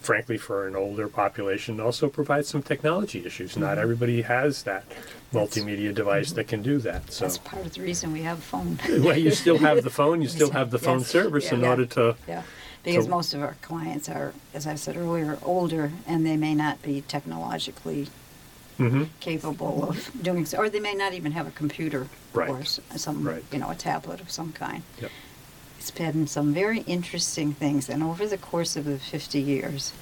frankly, 0.00 0.36
for 0.36 0.66
an 0.66 0.74
older 0.74 1.06
population, 1.06 1.78
also 1.80 2.08
provides 2.08 2.48
some 2.48 2.60
technology 2.62 3.24
issues. 3.24 3.56
Not 3.56 3.78
everybody 3.78 4.22
has 4.22 4.64
that 4.64 4.84
multimedia 5.32 5.94
device 5.94 6.32
that 6.32 6.48
can 6.48 6.60
do 6.60 6.78
that. 6.78 7.12
So, 7.12 7.24
That's 7.24 7.38
part 7.38 7.64
of 7.66 7.72
the 7.74 7.82
reason 7.82 8.12
we 8.12 8.22
have 8.22 8.38
a 8.38 8.42
phone. 8.42 8.78
well, 9.00 9.16
you 9.16 9.30
still 9.30 9.58
have 9.58 9.84
the 9.84 9.90
phone. 9.90 10.20
You 10.20 10.26
still 10.38 10.50
have 10.50 10.72
the 10.72 10.78
phone 10.80 10.98
Yes. 10.98 11.06
service 11.08 11.52
in 11.52 11.60
Yeah. 11.60 11.68
order 11.68 11.86
to. 11.86 12.16
Yeah, 12.26 12.42
because 12.82 13.04
So- 13.04 13.10
most 13.10 13.34
of 13.34 13.42
our 13.42 13.56
clients 13.62 14.08
are, 14.08 14.32
as 14.54 14.66
I 14.66 14.74
said 14.74 14.96
earlier, 14.96 15.38
older 15.42 15.92
and 16.06 16.26
they 16.26 16.36
may 16.36 16.54
not 16.54 16.82
be 16.82 17.02
technologically 17.02 18.08
Mhm. 18.78 19.08
capable 19.20 19.84
of 19.88 20.10
doing 20.22 20.46
so, 20.46 20.58
or 20.58 20.68
they 20.70 20.80
may 20.80 20.94
not 20.94 21.12
even 21.12 21.32
have 21.32 21.46
a 21.46 21.50
computer 21.50 22.08
Right. 22.32 22.48
or 22.48 22.64
some, 22.64 23.22
Right. 23.22 23.44
you 23.52 23.58
know, 23.58 23.70
a 23.70 23.74
tablet 23.74 24.20
of 24.20 24.30
some 24.30 24.52
kind. 24.52 24.82
Yep. 25.00 25.10
It's 25.78 25.90
been 25.90 26.26
some 26.26 26.54
very 26.54 26.80
interesting 26.80 27.52
things, 27.54 27.88
and 27.88 28.02
over 28.02 28.26
the 28.26 28.38
course 28.38 28.74
of 28.76 28.84
the 28.86 28.98
50 28.98 29.40
years, 29.40 29.92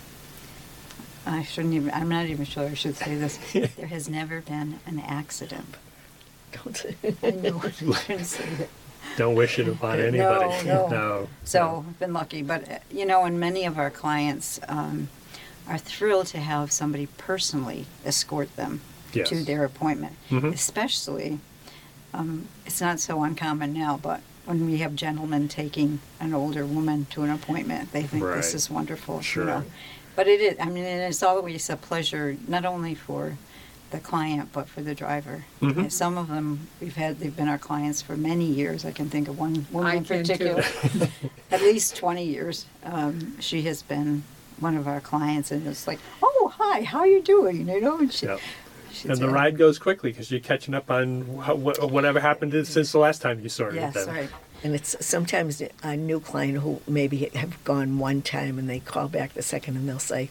I 1.27 1.43
shouldn't 1.43 1.75
even, 1.75 1.91
I'm 1.93 2.09
not 2.09 2.27
even 2.27 2.45
sure 2.47 2.67
I 2.69 2.75
should 2.75 2.97
say 2.97 3.17
this, 3.17 3.39
there 3.77 3.87
has 3.89 4.09
never 4.09 4.41
been 4.41 4.79
an 4.87 5.01
accident. 5.01 5.75
I 7.23 7.31
know, 7.31 7.61
I 7.65 7.71
shouldn't 7.71 8.27
say 8.27 8.45
that. 8.59 8.69
Don't 9.21 9.35
wish 9.35 9.59
it 9.59 9.69
upon 9.69 10.01
anybody. 10.01 10.67
no. 10.67 10.89
no. 10.91 11.29
So 11.45 11.85
I've 11.87 11.99
been 11.99 12.15
lucky, 12.15 12.41
but 12.41 12.83
you 12.91 13.05
know, 13.05 13.25
and 13.25 13.39
many 13.39 13.67
of 13.67 13.77
our 13.79 13.91
clients 13.91 14.59
um, 14.67 15.11
are 15.69 15.77
thrilled 15.77 16.29
to 16.29 16.39
have 16.39 16.73
somebody 16.73 17.05
personally 17.19 17.85
escort 18.07 18.57
them 18.57 18.81
Yes. 19.13 19.29
to 19.29 19.45
their 19.45 19.65
appointment. 19.65 20.15
Mhm. 20.31 20.55
Especially, 20.55 21.39
um, 22.15 22.49
it's 22.65 22.81
not 22.81 22.99
so 22.99 23.23
uncommon 23.23 23.75
now, 23.75 23.99
but 24.03 24.23
when 24.47 24.65
we 24.65 24.79
have 24.79 24.95
gentlemen 24.97 25.49
taking 25.49 25.99
an 26.19 26.33
older 26.33 26.65
woman 26.65 27.07
to 27.11 27.23
an 27.23 27.29
appointment, 27.31 27.93
they 27.93 28.05
think 28.05 28.23
Right. 28.25 28.37
this 28.37 28.55
is 28.55 28.71
wonderful. 28.71 29.21
Sure. 29.21 29.43
You 29.45 29.51
know? 29.51 29.65
But 30.17 30.29
it 30.29 30.41
is. 30.41 30.57
I 30.59 30.67
mean, 30.71 30.85
it's 30.85 31.23
always 31.23 31.69
a 31.69 31.77
pleasure, 31.77 32.37
not 32.49 32.65
only 32.65 32.95
for 32.95 33.37
the 33.91 33.99
client 34.01 34.51
but 34.53 34.69
for 34.69 34.81
the 34.83 34.95
driver. 34.95 35.45
Mhm. 35.61 35.77
And 35.77 35.93
Some 35.93 36.17
of 36.19 36.29
them 36.29 36.69
we've 36.81 36.97
had. 36.97 37.21
They've 37.21 37.35
been 37.37 37.49
our 37.49 37.59
clients 37.59 38.01
for 38.03 38.17
many 38.17 38.45
years. 38.47 38.85
I 38.85 38.93
can 38.93 39.09
think 39.11 39.29
of 39.29 39.39
one 39.39 39.67
woman 39.71 39.91
I 39.91 39.95
in 39.97 40.05
particular 40.05 40.63
at 41.51 41.61
least 41.63 41.97
20 41.97 42.25
years. 42.25 42.67
Um, 42.85 43.41
she 43.41 43.63
has 43.63 43.83
been 43.83 44.23
one 44.59 44.77
of 44.77 44.87
our 44.87 45.01
clients, 45.01 45.51
and 45.51 45.67
it's 45.67 45.87
like, 45.87 45.99
oh, 46.23 46.53
hi, 46.57 46.83
how 46.83 47.01
are 47.01 47.07
you 47.07 47.23
doing? 47.23 47.69
You 47.69 47.81
know, 47.81 47.99
and 47.99 48.13
she, 48.13 48.27
Yep. 48.27 48.41
she's 48.93 49.11
And 49.11 49.19
the 49.19 49.29
a- 49.29 49.33
ride 49.33 49.57
goes 49.59 49.79
quickly 49.79 50.11
because 50.11 50.31
you're 50.31 50.41
catching 50.41 50.75
up 50.75 50.91
on 50.91 51.27
wha- 51.37 51.55
wha- 51.55 51.87
whatever 51.87 52.21
happened 52.21 52.53
since 52.67 52.93
the 52.93 52.99
last 52.99 53.23
time 53.23 53.41
you 53.41 53.49
saw 53.49 53.65
her. 53.67 53.75
Yes, 53.75 53.95
then. 53.95 54.09
right. 54.09 54.29
And 54.63 54.75
it's 54.75 54.95
sometimes 55.05 55.63
a 55.83 55.97
new 55.97 56.21
client 56.21 56.59
who 56.59 56.83
maybe 56.87 57.31
have 57.35 57.63
gone 57.65 57.99
one 57.99 58.21
time 58.21 58.59
and 58.59 58.69
they 58.69 58.79
call 58.81 59.09
back 59.09 59.33
the 59.33 59.43
second 59.43 59.77
and 59.77 59.89
they'll 59.89 59.99
say, 59.99 60.29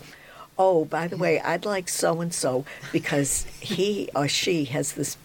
Oh, 0.62 0.84
by 0.84 1.08
the 1.08 1.16
way, 1.16 1.40
I'd 1.40 1.64
like 1.64 1.88
so 1.88 2.20
and 2.20 2.34
so 2.34 2.66
because 2.92 3.46
he 3.62 4.10
or 4.14 4.28
she 4.28 4.66
has 4.66 4.92
this 4.92 5.16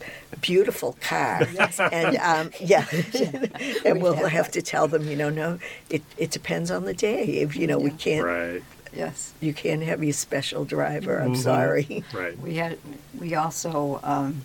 beautiful 0.40 0.96
car. 1.00 1.42
Yes. 1.52 1.80
And 1.80 2.16
um, 2.18 2.50
yeah, 2.60 2.86
and 3.84 4.00
we'll 4.00 4.14
have 4.14 4.30
have 4.30 4.50
to 4.52 4.62
tell 4.62 4.86
them, 4.86 5.08
you 5.08 5.16
know, 5.16 5.30
no, 5.30 5.58
it, 5.90 6.02
it 6.16 6.30
depends 6.30 6.70
on 6.70 6.84
the 6.84 6.94
day. 6.94 7.24
If 7.40 7.56
you 7.56 7.66
know, 7.66 7.78
we 7.80 7.90
can't, 7.90 8.24
Right. 8.24 8.62
Yes. 8.92 9.32
you 9.40 9.52
can't 9.52 9.82
have 9.82 10.04
your 10.04 10.12
special 10.12 10.64
driver. 10.64 11.18
I'm 11.20 11.34
Mhm. 11.34 11.42
sorry. 11.42 12.04
Right. 12.14 12.38
We 12.38 12.54
had. 12.54 12.78
We 13.18 13.34
also 13.34 13.98
um, 14.04 14.42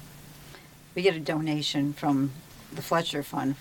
we 0.95 1.03
get 1.03 1.15
a 1.15 1.19
donation 1.19 1.93
from 1.93 2.31
the 2.73 2.81
Fletcher 2.81 3.21
Fund, 3.21 3.55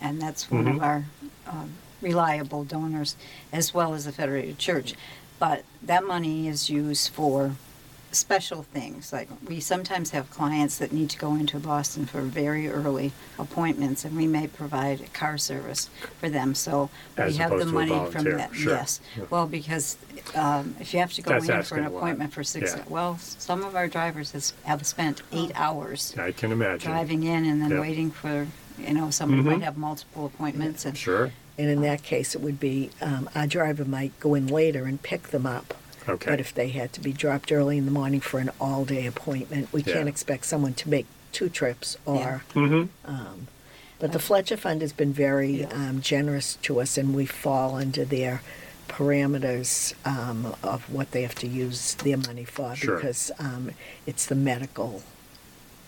and 0.00 0.20
that's 0.20 0.50
one 0.50 0.64
Mhm. 0.64 0.76
of 0.76 0.82
our 0.82 1.04
um, 1.46 1.72
reliable 2.00 2.64
donors, 2.64 3.16
as 3.52 3.74
well 3.74 3.92
as 3.92 4.06
the 4.06 4.12
Federated 4.12 4.58
Church. 4.58 4.94
But 5.38 5.64
that 5.82 6.06
money 6.06 6.48
is 6.48 6.70
used 6.70 7.10
for 7.12 7.56
special 8.12 8.62
things. 8.62 9.12
Like 9.12 9.28
we 9.48 9.58
sometimes 9.58 10.10
have 10.10 10.30
clients 10.30 10.78
that 10.78 10.92
need 10.92 11.10
to 11.10 11.18
go 11.18 11.34
into 11.34 11.58
Boston 11.58 12.06
for 12.06 12.20
very 12.22 12.68
early 12.68 13.12
appointments, 13.40 14.04
and 14.04 14.16
we 14.16 14.28
may 14.28 14.46
provide 14.46 15.12
car 15.12 15.36
service 15.36 15.90
for 16.20 16.28
them. 16.28 16.54
So 16.54 16.90
As 17.16 17.32
we 17.32 17.38
have 17.38 17.50
the 17.50 17.56
opposed 17.56 17.70
to 17.72 17.78
a 17.78 17.86
money 17.86 18.10
from 18.12 18.24
that. 18.36 18.54
sure. 18.54 18.72
Yes. 18.74 19.00
Yeah. 19.16 19.24
Well, 19.30 19.46
because 19.48 19.96
um, 20.36 20.76
if 20.78 20.94
you 20.94 21.00
have 21.00 21.12
to 21.14 21.22
go 21.22 21.32
That's 21.40 21.48
in 21.48 21.62
for 21.64 21.76
an 21.78 21.86
appointment 21.86 22.32
for 22.32 22.44
six, 22.44 22.74
Yeah. 22.76 22.84
well, 22.88 23.18
some 23.18 23.64
of 23.64 23.74
our 23.74 23.88
drivers 23.88 24.30
has, 24.30 24.54
have 24.62 24.86
spent 24.86 25.22
eight 25.32 25.50
hours 25.56 26.14
I 26.16 26.30
can 26.30 26.52
imagine. 26.52 26.88
driving 26.92 27.24
in 27.24 27.44
and 27.44 27.60
then 27.60 27.72
Yeah. 27.72 27.80
waiting 27.80 28.12
for, 28.12 28.46
you 28.78 28.94
know, 28.94 29.10
somebody 29.10 29.42
Mhm. 29.42 29.46
might 29.46 29.62
have 29.62 29.76
multiple 29.76 30.24
appointments 30.26 30.84
and 30.84 30.96
Sure. 30.96 31.32
And 31.56 31.68
in 31.68 31.82
that 31.82 32.02
case, 32.02 32.34
it 32.34 32.40
would 32.40 32.58
be 32.58 32.90
um, 33.00 33.30
our 33.34 33.46
driver 33.46 33.84
might 33.84 34.18
go 34.20 34.34
in 34.34 34.46
later 34.48 34.84
and 34.84 35.00
pick 35.02 35.24
them 35.28 35.46
up. 35.46 35.74
Okay. 36.08 36.30
But 36.30 36.40
if 36.40 36.52
they 36.52 36.68
had 36.68 36.92
to 36.94 37.00
be 37.00 37.12
dropped 37.12 37.50
early 37.52 37.78
in 37.78 37.84
the 37.86 37.90
morning 37.92 38.20
for 38.20 38.38
an 38.40 38.50
all-day 38.60 39.06
appointment, 39.06 39.72
we 39.72 39.82
Yeah. 39.82 39.94
can't 39.94 40.08
expect 40.08 40.46
someone 40.46 40.74
to 40.74 40.88
make 40.88 41.06
two 41.32 41.48
trips 41.48 41.96
or. 42.04 42.42
Mm-hmm. 42.54 42.84
Um, 43.10 43.46
but 44.00 44.12
the 44.12 44.18
Fletcher 44.18 44.56
Fund 44.56 44.82
has 44.82 44.92
been 44.92 45.12
very 45.12 45.60
Yeah. 45.60 45.68
um, 45.72 46.00
generous 46.02 46.56
to 46.62 46.80
us, 46.80 46.98
and 46.98 47.14
we 47.14 47.24
fall 47.24 47.76
under 47.76 48.04
their 48.04 48.42
parameters 48.88 49.94
um, 50.04 50.54
of 50.62 50.90
what 50.92 51.10
they 51.12 51.22
have 51.22 51.34
to 51.36 51.46
use 51.46 51.94
their 51.94 52.16
money 52.16 52.44
for 52.44 52.74
Sure. 52.74 52.96
because 52.96 53.30
um, 53.38 53.70
it's 54.06 54.26
the 54.26 54.34
medical. 54.34 55.02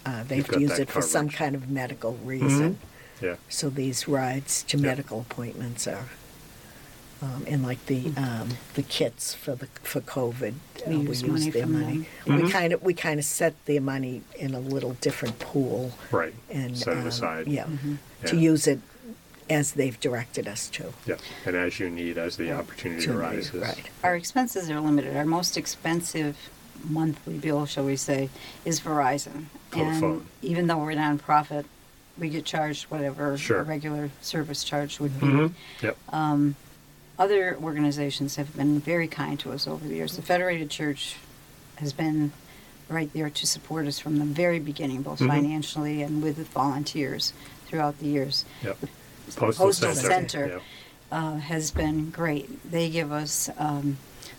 Uh, 0.04 0.22
they 0.24 0.36
You've 0.36 0.46
have 0.46 0.54
to 0.54 0.60
use 0.60 0.70
that 0.72 0.82
it 0.82 0.90
for 0.90 1.02
some. 1.02 1.26
Mm-hmm. 1.28 1.36
kind 1.36 1.54
of 1.54 1.68
medical 1.68 2.14
reason. 2.24 2.78
Yeah. 3.20 3.36
So 3.48 3.70
these 3.70 4.06
rides 4.08 4.62
to 4.64 4.76
Yeah. 4.76 4.86
medical 4.86 5.20
appointments 5.20 5.86
are, 5.86 6.08
um, 7.22 7.44
and 7.48 7.62
like 7.62 7.84
the 7.86 8.12
um, 8.16 8.50
the 8.74 8.82
kits 8.82 9.32
for 9.34 9.54
the 9.54 9.66
for 9.82 10.00
COVID, 10.00 10.54
We 10.86 10.96
uh, 10.96 10.98
use 11.00 11.24
money 11.24 11.50
their 11.50 11.62
from 11.62 11.72
money. 11.80 12.06
them. 12.26 12.42
We 12.42 12.50
kind 12.50 12.72
of 12.72 12.82
we 12.82 12.92
kind 12.94 13.18
of 13.18 13.24
set 13.24 13.54
their 13.64 13.80
money 13.80 14.22
in 14.38 14.54
a 14.54 14.60
little 14.60 14.92
different 15.00 15.38
pool, 15.38 15.92
Right. 16.10 16.34
and 16.50 16.76
Set 16.76 16.94
it 16.96 17.00
um, 17.00 17.06
aside. 17.06 17.46
yeah, 17.46 17.66
to 18.26 18.36
Yeah. 18.36 18.42
use 18.52 18.66
it 18.66 18.80
as 19.48 19.72
they've 19.72 19.98
directed 20.00 20.46
us 20.48 20.68
to. 20.70 20.92
Yeah. 21.06 21.14
And 21.46 21.54
as 21.56 21.78
you 21.80 21.88
need, 21.88 22.18
as 22.18 22.36
the 22.36 22.50
opportunity 22.52 23.06
To- 23.06 23.16
arises. 23.16 23.54
right. 23.54 23.88
our 24.02 24.16
expenses 24.16 24.68
are 24.68 24.80
limited. 24.80 25.16
Our 25.16 25.24
most 25.24 25.56
expensive 25.56 26.36
monthly 26.84 27.38
bill, 27.38 27.64
shall 27.64 27.84
we 27.86 27.96
say, 27.96 28.28
is 28.64 28.80
Verizon. 28.80 29.46
and 29.72 30.26
even 30.42 30.66
though 30.66 30.78
we're 30.78 30.92
a 30.92 30.96
nonprofit, 30.96 31.64
we 32.18 32.28
get 32.28 32.44
charged 32.44 32.84
whatever 32.84 33.36
Sure. 33.36 33.60
a 33.60 33.62
regular 33.62 34.10
service 34.20 34.64
charge 34.64 34.98
would 35.00 35.18
be. 35.20 35.26
Mm-hmm. 35.26 35.86
Yep. 35.86 35.96
Um, 36.10 36.56
other 37.18 37.56
organizations 37.62 38.36
have 38.36 38.54
been 38.56 38.80
very 38.80 39.08
kind 39.08 39.38
to 39.40 39.52
us 39.52 39.66
over 39.66 39.86
the 39.86 39.94
years. 39.94 40.16
The 40.16 40.22
Federated 40.22 40.70
Church 40.70 41.16
has 41.76 41.92
been 41.92 42.32
right 42.88 43.12
there 43.12 43.30
to 43.30 43.46
support 43.46 43.86
us 43.86 43.98
from 43.98 44.18
the 44.18 44.24
very 44.24 44.58
beginning, 44.58 45.02
both 45.02 45.18
Mhm. 45.18 45.28
financially 45.28 46.02
and 46.02 46.22
with 46.22 46.36
volunteers 46.48 47.32
throughout 47.66 47.98
the 47.98 48.06
years. 48.06 48.44
Yep. 48.62 48.80
The 48.80 48.88
Postal. 49.34 49.72
Center. 49.72 50.46
Yep. 50.46 50.62
Uh, 51.10 51.36
has 51.36 51.70
been 51.70 52.10
great. 52.10 52.70
They 52.70 52.88
give 52.90 53.12
us 53.12 53.48
um, 53.58 53.96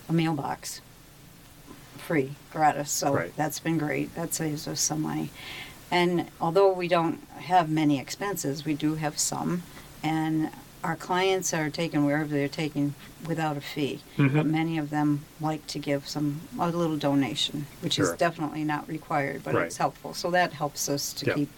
a 0.08 0.12
mailbox 0.12 0.80
free, 1.98 2.34
gratis, 2.52 2.90
so 2.90 3.12
Right. 3.12 3.36
that's 3.36 3.58
been 3.58 3.76
great. 3.78 4.14
That 4.14 4.32
saves 4.34 4.66
us 4.68 4.80
some 4.80 5.02
money. 5.02 5.30
And 5.90 6.26
although 6.40 6.72
we 6.72 6.88
don't 6.88 7.20
have 7.38 7.70
many 7.70 7.98
expenses, 7.98 8.64
we 8.64 8.74
do 8.74 8.96
have 8.96 9.18
some, 9.18 9.62
and 10.02 10.50
our 10.84 10.94
clients 10.96 11.52
are 11.54 11.70
taken 11.70 12.04
wherever 12.04 12.28
they're 12.28 12.46
taken 12.46 12.94
without 13.26 13.56
a 13.56 13.60
fee. 13.60 14.00
But 14.16 14.26
Mhm. 14.32 14.46
many 14.46 14.78
of 14.78 14.90
them 14.90 15.24
like 15.40 15.66
to 15.68 15.78
give 15.78 16.06
some 16.08 16.42
a 16.58 16.68
little 16.70 16.96
donation, 16.96 17.66
which 17.80 17.98
is 17.98 18.10
definitely 18.12 18.62
not 18.64 18.86
required, 18.88 19.42
but 19.42 19.54
Right. 19.54 19.66
it's 19.66 19.78
helpful. 19.78 20.14
So 20.14 20.30
that 20.30 20.52
helps 20.52 20.88
us 20.88 21.12
to 21.14 21.26
Yep. 21.26 21.36
keep 21.36 21.48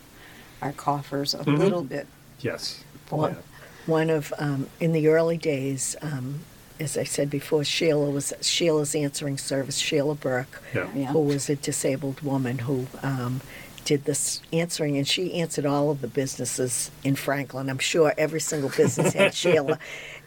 our 0.62 0.72
coffers 0.72 1.34
a 1.34 1.38
Mhm. 1.38 1.58
little 1.58 1.82
bit 1.82 2.06
Yes. 2.40 2.82
full. 3.06 3.28
Yeah. 3.28 3.34
One 3.86 4.08
of 4.10 4.32
um, 4.38 4.68
in 4.78 4.92
the 4.92 5.08
early 5.08 5.36
days, 5.36 5.96
um, 6.00 6.40
as 6.78 6.96
I 6.96 7.04
said 7.04 7.28
before, 7.28 7.62
Sheila 7.64 8.08
was 8.10 8.32
Sheila's 8.40 8.94
answering 8.94 9.36
service. 9.36 9.76
Sheila 9.76 10.14
Burke, 10.14 10.62
Yeah. 10.74 10.86
Yeah. 10.94 11.06
who 11.08 11.20
was 11.20 11.50
a 11.50 11.56
disabled 11.56 12.20
woman 12.22 12.60
who 12.60 12.86
um, 13.02 13.42
did 13.84 14.04
this 14.04 14.40
answering, 14.52 14.96
and 14.96 15.06
she 15.06 15.34
answered 15.34 15.66
all 15.66 15.90
of 15.90 16.00
the 16.00 16.08
businesses 16.08 16.90
in 17.04 17.16
Franklin. 17.16 17.68
I'm 17.70 17.78
sure 17.78 18.12
every 18.18 18.40
single 18.40 18.70
business 18.70 19.14
had 19.14 19.34
Sheila, 19.40 19.78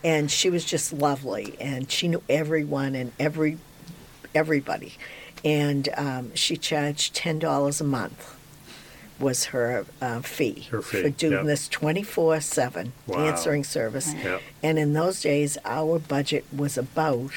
and 0.04 0.30
she 0.30 0.50
was 0.50 0.66
just 0.66 0.94
lovely, 0.94 1.56
and 1.60 1.90
she 1.92 2.08
knew 2.08 2.24
everyone 2.30 2.96
and 2.96 3.12
every 3.20 3.58
everybody, 4.36 4.94
and 5.46 5.90
um, 5.96 6.36
she 6.36 6.58
charged 6.58 7.16
ten 7.16 7.40
dollars 7.40 7.80
a 7.82 7.84
month 7.84 8.36
was 9.20 9.46
her 9.46 9.86
uh, 10.02 10.20
fee, 10.22 10.68
Her 10.72 10.82
fee, 10.82 11.02
for 11.04 11.10
doing 11.10 11.34
yep. 11.34 11.46
this 11.46 11.68
24 11.70 12.42
7 12.42 12.92
answering 13.16 13.64
service. 13.64 14.08
Right. 14.14 14.24
Yep. 14.24 14.42
And 14.64 14.80
in 14.80 14.94
those 14.94 15.22
days, 15.22 15.58
our 15.64 16.00
budget 16.00 16.44
was 16.54 16.78
about, 16.78 17.32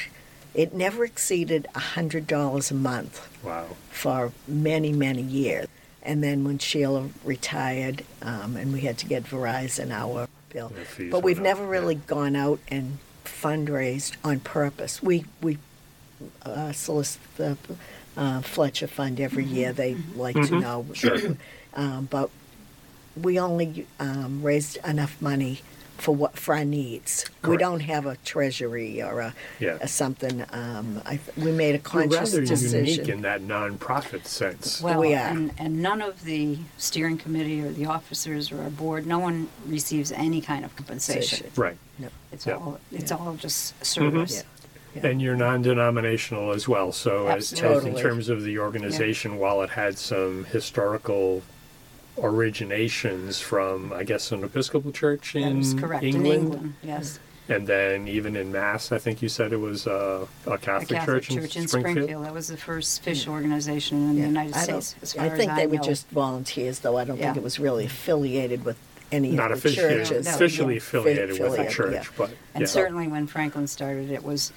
it 0.55 0.75
never 0.75 1.05
exceeded 1.05 1.67
$100 1.75 2.71
a 2.71 2.75
month 2.75 3.29
Wow. 3.45 3.67
for 3.91 4.33
many, 4.49 4.91
many 4.93 5.23
years. 5.23 5.69
And 6.07 6.23
then 6.23 6.45
when 6.45 6.59
Sheila 6.59 7.09
retired 7.25 8.05
um, 8.23 8.57
and 8.57 8.73
we 8.73 8.81
had 8.81 8.97
to 8.99 9.07
get 9.07 9.25
Verizon 9.25 9.91
our 9.91 10.29
bill. 10.51 10.73
Their 10.97 11.11
But 11.11 11.23
we've 11.23 11.39
went 11.39 11.49
up, 11.49 11.59
never 11.59 11.67
really 11.67 11.97
yeah. 11.97 12.01
gone 12.07 12.37
out 12.37 12.61
and 12.69 12.99
fundraised 13.25 14.15
on 14.25 14.41
purpose. 14.41 15.03
We, 15.03 15.25
we 15.43 15.59
uh, 16.45 16.73
solicit 16.73 17.21
the 17.37 17.59
uh, 18.17 18.41
Fletcher 18.41 18.87
Fund 18.87 19.21
every 19.21 19.45
year. 19.45 19.73
They 19.73 19.97
like 20.15 20.37
to 20.37 20.61
know. 20.61 20.87
Sure. 20.95 21.37
Um, 21.75 22.09
but 22.11 22.31
we 23.21 23.39
only 23.39 23.87
um, 24.01 24.43
raised 24.43 24.79
enough 24.87 25.21
money 25.21 25.61
for 25.97 26.15
what 26.15 26.37
for 26.39 26.55
our 26.55 26.65
needs. 26.65 27.25
We 27.47 27.57
don't 27.57 27.81
have 27.81 28.07
a 28.07 28.17
treasury 28.25 29.03
or 29.03 29.21
a, 29.21 29.35
Yeah. 29.59 29.79
a 29.81 29.89
something. 29.89 30.45
Um, 30.53 31.01
I, 31.07 31.19
we 31.37 31.53
made 31.53 31.71
a 31.75 31.79
We're 31.79 32.03
conscious 32.09 32.35
rather 32.35 32.47
decision. 32.47 32.85
unique 32.87 33.09
in 33.09 33.23
that 33.23 33.41
nonprofit 33.43 34.27
sense. 34.27 34.81
Well, 34.81 35.01
We 35.01 35.15
are. 35.15 35.19
And, 35.29 35.53
and 35.59 35.83
none 35.83 36.03
of 36.03 36.25
the 36.25 36.59
steering 36.77 37.19
committee 37.19 37.61
or 37.63 37.71
the 37.71 37.87
officers 37.87 38.53
or 38.53 38.63
our 38.63 38.71
board, 38.71 39.07
no 39.07 39.19
one 39.19 39.49
receives 39.67 40.13
any 40.13 40.41
kind 40.41 40.65
of 40.65 40.75
compensation. 40.77 41.51
Right. 41.57 41.77
No. 41.99 42.09
It's 42.33 42.47
Yeah. 42.47 42.55
Mm-hmm. 42.55 42.69
all, 42.69 42.81
it's 42.93 43.11
Yeah. 43.11 43.17
all 43.17 43.35
just 43.35 43.85
service. 43.85 44.37
Yeah. 44.37 44.43
Yeah. 45.03 45.11
And 45.11 45.21
you're 45.21 45.37
non-denominational 45.37 46.53
as 46.53 46.67
well. 46.67 46.91
So, 46.91 47.27
as, 47.29 47.53
as 47.53 47.85
in 47.85 47.95
terms 47.97 48.29
of 48.31 48.43
the 48.45 48.59
organization, 48.59 49.37
while 49.39 49.61
it 49.63 49.69
had 49.71 49.99
some 49.99 50.45
historical 50.47 51.43
originations 52.17 53.41
from, 53.43 53.93
I 53.93 54.05
guess, 54.05 54.33
an 54.33 54.45
Episcopal 54.45 54.93
church 54.93 55.35
in 55.37 55.61
is 55.61 55.75
correct, 55.75 56.03
in 56.05 56.15
England, 56.17 56.43
England, 56.45 56.75
yes. 56.83 57.19
and 57.49 57.67
then 57.67 58.09
even 58.09 58.37
in 58.37 58.53
Mass, 58.53 58.93
I 58.93 58.99
think 58.99 59.23
you 59.23 59.29
said 59.29 59.53
it 59.53 59.59
was 59.59 59.87
uh, 59.87 60.27
a 60.47 60.51
A 60.53 60.59
Catholic, 60.59 60.89
Catholic 60.99 61.23
church, 61.23 61.35
church 61.35 61.57
in 61.57 61.69
Springfield. 61.69 61.95
Springfield, 61.97 62.25
that 62.25 62.35
was 62.35 62.49
the 62.49 62.57
first 62.57 63.03
fish 63.03 63.27
organization 63.29 63.99
in 63.99 64.15
the 64.15 64.21
Yeah. 64.23 64.27
United 64.29 64.55
I 64.55 64.67
don't- 64.67 64.83
States, 64.83 65.03
as 65.03 65.13
far 65.15 65.25
I 65.25 65.29
as 65.29 65.39
think 65.39 65.53
I 65.53 65.57
they 65.57 65.67
were 65.67 65.77
know. 65.77 65.83
just 65.83 66.09
volunteers, 66.11 66.79
though. 66.81 66.97
I 66.97 67.05
don't 67.05 67.17
think 67.19 67.35
Yeah. 67.35 67.41
it 67.41 67.45
was 67.45 67.59
really 67.59 67.85
affiliated 67.87 68.65
with 68.65 68.77
any 69.13 69.31
Not 69.33 69.53
of 69.53 69.63
the 69.63 69.69
officially, 69.69 69.89
churches. 70.05 70.27
No, 70.27 70.35
officially 70.35 70.75
yeah. 70.75 70.79
affiliated 70.79 71.31
with 71.31 71.41
a 71.41 71.45
Affiliated, 71.47 71.73
church, 71.73 71.93
yeah. 71.95 72.03
but 72.19 72.31
And 72.55 72.63
yeah. 72.63 72.67
certainly 72.67 73.07
when 73.09 73.27
Franklin 73.29 73.67
started, 73.69 74.11
it 74.11 74.25
was, 74.25 74.53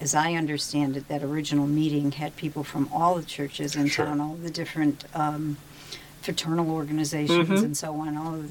as 0.00 0.14
I 0.14 0.34
understand 0.34 0.96
it, 0.96 1.08
that 1.08 1.22
original 1.24 1.66
meeting 1.66 2.12
had 2.12 2.36
people 2.36 2.62
from 2.62 2.88
all 2.92 3.16
the 3.16 3.24
churches 3.24 3.74
in 3.74 3.88
Sure. 3.88 4.04
town, 4.06 4.20
all 4.20 4.34
the 4.40 4.50
different 4.50 5.04
um, 5.14 5.56
fraternal 6.28 6.70
organizations 6.70 7.48
Mhm. 7.48 7.62
and 7.64 7.76
so 7.76 7.94
on. 8.00 8.16
All 8.16 8.34
of 8.34 8.50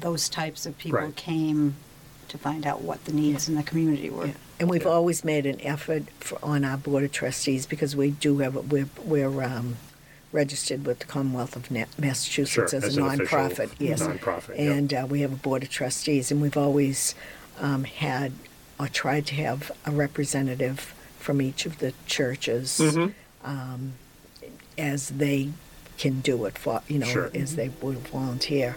those 0.00 0.28
types 0.28 0.66
of 0.66 0.76
people 0.78 1.00
Right. 1.00 1.16
came 1.16 1.74
to 2.28 2.36
find 2.38 2.66
out 2.66 2.82
what 2.82 3.04
the 3.06 3.12
needs 3.12 3.48
in 3.48 3.54
the 3.54 3.62
community 3.62 4.10
were. 4.10 4.26
Yeah. 4.26 4.32
And 4.60 4.68
we've 4.68 4.82
Yeah. 4.82 4.88
always 4.90 5.24
made 5.24 5.46
an 5.46 5.60
effort 5.62 6.04
for, 6.20 6.38
on 6.44 6.64
our 6.64 6.76
board 6.76 7.02
of 7.04 7.12
trustees 7.12 7.64
because 7.66 7.96
we 7.96 8.10
do 8.10 8.38
have 8.38 8.56
a, 8.56 8.60
we're 8.60 8.88
we're 9.04 9.42
um, 9.42 9.76
registered 10.32 10.84
with 10.84 10.98
the 10.98 11.04
Commonwealth 11.06 11.54
of 11.56 11.70
Massachusetts 11.70 12.52
Sure, 12.52 12.64
as, 12.64 12.74
as 12.74 12.96
a 12.98 13.02
an 13.04 13.20
official 13.20 13.38
nonprofit. 13.38 13.70
Yes, 13.78 14.02
nonprofit, 14.02 14.56
yeah. 14.58 14.72
and 14.72 14.92
uh, 14.92 15.06
we 15.08 15.20
have 15.22 15.32
a 15.32 15.36
board 15.36 15.62
of 15.62 15.70
trustees, 15.70 16.30
and 16.30 16.42
we've 16.42 16.56
always 16.56 17.14
um, 17.60 17.84
had 17.84 18.32
or 18.80 18.88
tried 18.88 19.26
to 19.28 19.34
have 19.36 19.70
a 19.86 19.92
representative 19.92 20.92
from 21.20 21.40
each 21.40 21.64
of 21.66 21.78
the 21.78 21.92
churches 22.06 22.80
Mhm. 22.82 23.14
um, 23.44 23.92
as 24.76 25.08
they 25.10 25.50
can 25.98 26.20
do 26.20 26.44
it 26.44 26.58
for 26.58 26.82
you 26.88 26.98
know 26.98 27.06
Sure. 27.06 27.30
as 27.34 27.56
they 27.56 27.70
would 27.80 27.98
volunteer. 28.08 28.76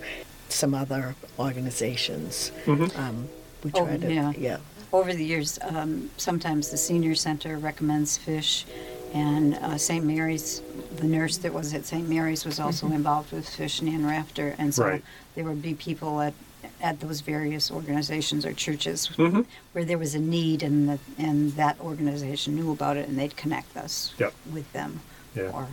Some 0.49 0.73
other 0.73 1.15
organizations. 1.39 2.51
Mhm. 2.65 2.97
Um, 2.97 3.27
we 3.63 3.71
Oh, 3.73 3.85
try 3.85 3.97
to 3.97 4.13
yeah. 4.13 4.33
yeah. 4.37 4.57
Over 4.93 5.13
the 5.13 5.25
years, 5.25 5.59
um, 5.61 6.09
sometimes 6.17 6.69
the 6.69 6.77
senior 6.77 7.15
center 7.15 7.57
recommends 7.57 8.17
fish, 8.17 8.65
and 9.13 9.55
uh, 9.55 9.77
St. 9.77 10.05
Mary's, 10.05 10.61
the 10.95 11.05
nurse 11.07 11.37
that 11.37 11.53
was 11.53 11.73
at 11.73 11.85
St. 11.85 12.07
Mary's 12.07 12.45
was 12.45 12.59
also 12.59 12.87
involved 12.87 13.33
with 13.33 13.47
Fish 13.49 13.81
Nan 13.81 14.05
Rafter, 14.05 14.55
and 14.57 14.73
so 14.73 14.85
Right. 14.85 15.03
there 15.35 15.43
would 15.43 15.61
be 15.61 15.73
people 15.73 16.21
at 16.21 16.33
at 16.81 16.99
those 16.99 17.21
various 17.21 17.71
organizations 17.71 18.45
or 18.45 18.53
churches 18.53 19.09
Mhm. 19.17 19.45
where 19.73 19.85
there 19.85 19.97
was 19.97 20.13
a 20.15 20.19
need, 20.19 20.61
and 20.63 20.87
the, 20.89 20.99
and 21.17 21.53
that 21.55 21.79
organization 21.79 22.55
knew 22.55 22.71
about 22.71 22.97
it, 22.97 23.07
and 23.07 23.17
they'd 23.17 23.35
connect 23.37 23.75
us 23.77 24.11
Yep. 24.19 24.33
with 24.51 24.71
them. 24.73 24.99
Yeah. 25.35 25.49
Or 25.53 25.67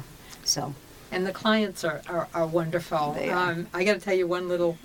so. 0.45 0.75
And 1.14 1.24
the 1.27 1.33
clients 1.33 1.85
are, 1.85 2.03
are, 2.09 2.29
are 2.35 2.46
wonderful. 2.46 3.12
They 3.12 3.31
are. 3.31 3.53
Um, 3.53 3.66
I 3.72 3.85
got 3.85 3.94
to 3.94 4.00
tell 4.00 4.14
you 4.14 4.27
one 4.27 4.48
little, 4.48 4.77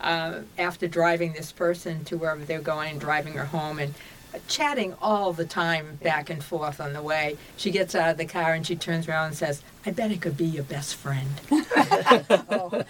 uh, 0.00 0.40
after 0.58 0.86
driving 0.86 1.32
this 1.32 1.50
person 1.50 2.04
to 2.04 2.18
wherever 2.18 2.44
they're 2.44 2.60
going, 2.60 2.90
and 2.90 3.00
driving 3.00 3.32
her 3.32 3.46
home, 3.46 3.78
and 3.78 3.94
chatting 4.46 4.94
all 5.00 5.32
the 5.32 5.44
time 5.44 5.98
back 6.02 6.28
and 6.28 6.44
forth 6.44 6.80
on 6.80 6.92
the 6.92 7.00
way, 7.02 7.38
she 7.56 7.70
gets 7.70 7.94
out 7.94 8.10
of 8.10 8.18
the 8.18 8.26
car 8.26 8.52
and 8.52 8.66
she 8.66 8.76
turns 8.76 9.08
around 9.08 9.28
and 9.28 9.36
says, 9.36 9.62
I 9.86 9.90
bet 9.90 10.10
I 10.10 10.16
could 10.16 10.36
be 10.36 10.44
your 10.44 10.64
best 10.64 10.94
friend. 10.94 11.28
Oh. 12.50 12.84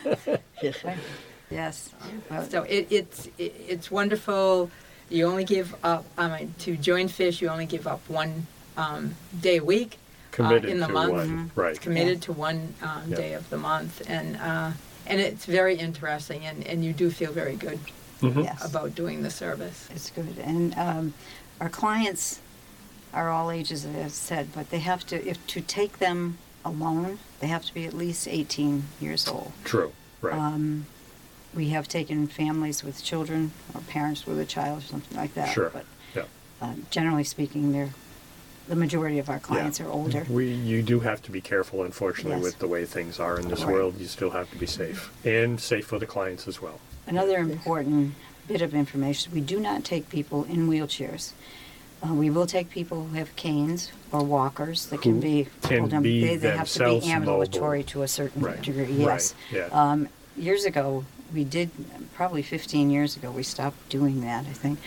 yes. 1.50 1.90
Well, 2.30 2.42
So 2.50 2.62
it, 2.64 2.88
it's, 2.90 3.26
it, 3.38 3.54
it's 3.68 3.90
wonderful. 3.90 4.70
You 5.08 5.26
only 5.26 5.44
give 5.44 5.74
up, 5.84 6.04
I 6.18 6.40
mean, 6.40 6.54
to 6.60 6.76
join 6.76 7.08
Fish, 7.08 7.40
you 7.40 7.48
only 7.48 7.66
give 7.66 7.86
up 7.86 8.00
one 8.08 8.46
um, 8.76 9.14
day 9.40 9.58
a 9.58 9.64
week. 9.64 9.98
Uh, 10.38 10.48
committed 10.48 10.70
in 10.70 10.80
the 10.80 10.86
to 10.86 10.92
month. 10.92 11.12
one, 11.12 11.50
right? 11.54 11.80
committed 11.80 12.22
to 12.22 12.32
one 12.32 12.74
um, 12.82 13.02
Yeah. 13.08 13.16
day 13.16 13.32
of 13.34 13.48
the 13.50 13.58
month, 13.58 14.02
and 14.08 14.36
uh, 14.36 14.72
and 15.06 15.20
it's 15.20 15.46
very 15.46 15.76
interesting, 15.76 16.44
and, 16.44 16.66
and 16.66 16.84
you 16.84 16.92
do 16.92 17.10
feel 17.10 17.32
very 17.32 17.56
good 17.56 17.78
Mhm. 18.20 18.44
Yes. 18.44 18.64
about 18.64 18.94
doing 18.94 19.22
the 19.22 19.30
service. 19.30 19.88
It's 19.94 20.10
good. 20.10 20.38
And 20.44 20.76
um, 20.76 21.14
our 21.60 21.68
clients 21.70 22.40
are 23.14 23.30
all 23.30 23.50
ages, 23.50 23.84
as 23.86 23.94
I 23.96 24.08
said, 24.08 24.48
but 24.54 24.68
they 24.70 24.80
have 24.80 25.06
to, 25.06 25.16
if 25.26 25.44
to 25.46 25.60
take 25.62 25.98
them 25.98 26.36
alone, 26.64 27.20
they 27.40 27.46
have 27.46 27.64
to 27.64 27.72
be 27.72 27.84
at 27.86 27.94
least 27.94 28.28
18 28.28 28.84
years 29.00 29.26
old. 29.28 29.52
True, 29.64 29.92
right? 30.20 30.34
Um, 30.34 30.86
we 31.54 31.70
have 31.70 31.88
taken 31.88 32.26
families 32.26 32.84
with 32.84 33.02
children 33.02 33.52
or 33.74 33.80
parents 33.82 34.26
with 34.26 34.38
a 34.38 34.44
child 34.44 34.82
or 34.82 34.86
something 34.86 35.16
like 35.16 35.32
that. 35.34 35.48
Sure. 35.54 35.70
But 35.70 35.86
yeah. 36.14 36.24
uh, 36.60 36.74
generally 36.90 37.24
speaking, 37.24 37.72
they're, 37.72 37.94
the 38.68 38.76
majority 38.76 39.18
of 39.18 39.28
our 39.30 39.38
clients 39.38 39.80
are 39.80 39.88
older. 39.88 40.24
We, 40.28 40.52
you 40.52 40.82
do 40.82 41.00
have 41.00 41.22
to 41.22 41.30
be 41.30 41.40
careful, 41.40 41.82
unfortunately, 41.82 42.36
Yes. 42.36 42.44
with 42.44 42.58
the 42.58 42.68
way 42.68 42.84
things 42.84 43.18
are 43.18 43.38
in 43.40 43.48
this 43.48 43.64
Right. 43.64 43.72
world. 43.72 43.98
You 43.98 44.06
still 44.06 44.30
have 44.30 44.50
to 44.50 44.56
be 44.56 44.66
safe 44.66 45.10
and 45.24 45.58
safe 45.60 45.86
for 45.86 45.98
the 45.98 46.06
clients 46.06 46.46
as 46.46 46.60
well. 46.60 46.78
Another 47.06 47.38
important 47.38 48.14
bit 48.46 48.60
of 48.62 48.74
information, 48.74 49.32
we 49.32 49.40
do 49.40 49.58
not 49.58 49.84
take 49.84 50.08
people 50.10 50.44
in 50.44 50.68
wheelchairs. 50.68 51.32
Uh, 52.06 52.14
we 52.14 52.30
will 52.30 52.46
take 52.46 52.70
people 52.70 53.06
who 53.06 53.16
have 53.16 53.34
canes 53.36 53.90
or 54.12 54.22
walkers 54.22 54.86
that 54.86 55.02
can 55.02 55.14
Who 55.16 55.20
be. 55.20 55.48
can 55.62 55.78
hold 55.80 55.90
them- 55.90 56.02
be 56.02 56.24
they, 56.24 56.36
they 56.36 56.50
have 56.56 56.68
to 56.72 57.00
be 57.00 57.10
ambulatory 57.10 57.78
mobile. 57.80 57.90
to 57.90 58.02
a 58.02 58.08
certain 58.08 58.42
Right, 58.42 58.60
degree, 58.62 58.84
right, 58.84 58.90
yes. 58.98 59.34
yeah. 59.50 59.68
Um, 59.72 60.08
years 60.36 60.64
ago, 60.64 61.04
we 61.34 61.42
did, 61.44 61.70
probably 62.14 62.42
15 62.42 62.90
years 62.90 63.16
ago, 63.16 63.30
we 63.30 63.42
stopped 63.42 63.88
doing 63.88 64.20
that, 64.20 64.46
I 64.46 64.52
think. 64.52 64.78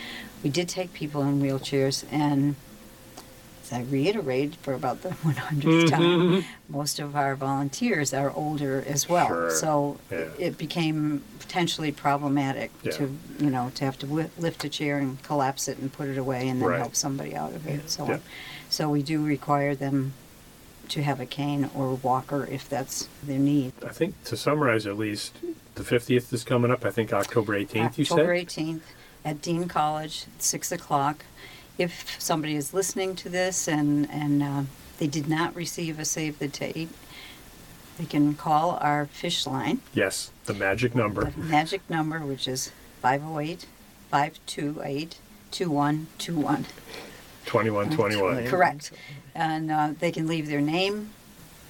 We 0.43 0.49
did 0.49 0.69
take 0.69 0.93
people 0.93 1.21
in 1.23 1.41
wheelchairs, 1.41 2.05
and 2.11 2.55
as 3.71 3.77
I 3.77 3.83
reiterated 3.83 4.55
for 4.57 4.73
about 4.73 5.01
the 5.01 5.09
100th 5.23 5.89
time, 5.89 6.01
Mhm. 6.01 6.45
most 6.69 6.99
of 6.99 7.15
our 7.15 7.35
volunteers 7.35 8.13
are 8.13 8.31
older 8.35 8.83
as 8.87 9.07
well. 9.09 9.27
Sure, 9.27 9.51
So 9.51 9.99
yeah. 10.11 10.25
it 10.37 10.57
became 10.57 11.23
potentially 11.39 11.91
problematic 11.91 12.71
Yeah. 12.83 12.91
to, 12.93 13.17
you 13.39 13.49
know, 13.49 13.71
to 13.75 13.85
have 13.85 13.97
to 13.99 14.05
lift 14.37 14.63
a 14.63 14.69
chair 14.69 14.97
and 14.99 15.21
collapse 15.23 15.67
it 15.67 15.77
and 15.77 15.91
put 15.91 16.07
it 16.07 16.17
away 16.17 16.47
and 16.47 16.61
then 16.61 16.69
Right. 16.69 16.79
help 16.79 16.95
somebody 16.95 17.35
out 17.35 17.53
of 17.53 17.67
it 17.67 17.81
and 17.81 17.89
so 17.89 18.05
on. 18.05 18.21
So 18.69 18.89
we 18.89 19.01
do 19.03 19.23
require 19.23 19.75
them 19.75 20.13
to 20.89 21.03
have 21.03 21.19
a 21.19 21.25
cane 21.25 21.69
or 21.73 21.87
a 21.91 21.95
walker 21.95 22.45
if 22.51 22.67
that's 22.67 23.07
their 23.23 23.39
need. 23.39 23.71
I 23.85 23.89
think 23.89 24.21
to 24.25 24.35
summarize, 24.37 24.85
at 24.85 24.97
least 24.97 25.33
the 25.75 25.83
50th 25.83 26.33
is 26.33 26.43
coming 26.43 26.71
up. 26.71 26.83
I 26.85 26.91
think 26.91 27.13
October 27.13 27.53
18th. 27.55 27.97
You 27.97 28.03
October 28.03 28.33
18th 28.33 28.81
at 29.23 29.41
Dean 29.41 29.67
College, 29.67 30.25
6 30.39 30.71
o'clock. 30.71 31.23
If 31.77 32.19
somebody 32.19 32.55
is 32.55 32.73
listening 32.73 33.15
to 33.17 33.29
this 33.29 33.67
and, 33.67 34.09
and 34.11 34.43
uh, 34.43 34.63
they 34.99 35.07
did 35.07 35.27
not 35.27 35.55
receive 35.55 35.99
a 35.99 36.05
save 36.05 36.37
the 36.39 36.47
date, 36.47 36.89
they 37.97 38.05
can 38.05 38.35
call 38.35 38.77
our 38.81 39.05
fish 39.07 39.45
line, 39.47 39.81
Yes, 39.93 40.31
the 40.45 40.53
magic 40.53 40.95
number. 40.95 41.25
the 41.25 41.37
magic 41.39 41.81
number, 41.89 42.19
which 42.19 42.47
is 42.47 42.71
508 43.01 43.65
528 44.09 45.17
2121. 45.51 46.65
2121. 47.45 48.47
Correct. 48.47 48.91
And 49.35 49.71
uh, 49.71 49.93
they 49.99 50.11
can 50.11 50.27
leave 50.27 50.47
their 50.47 50.61
name, 50.61 51.11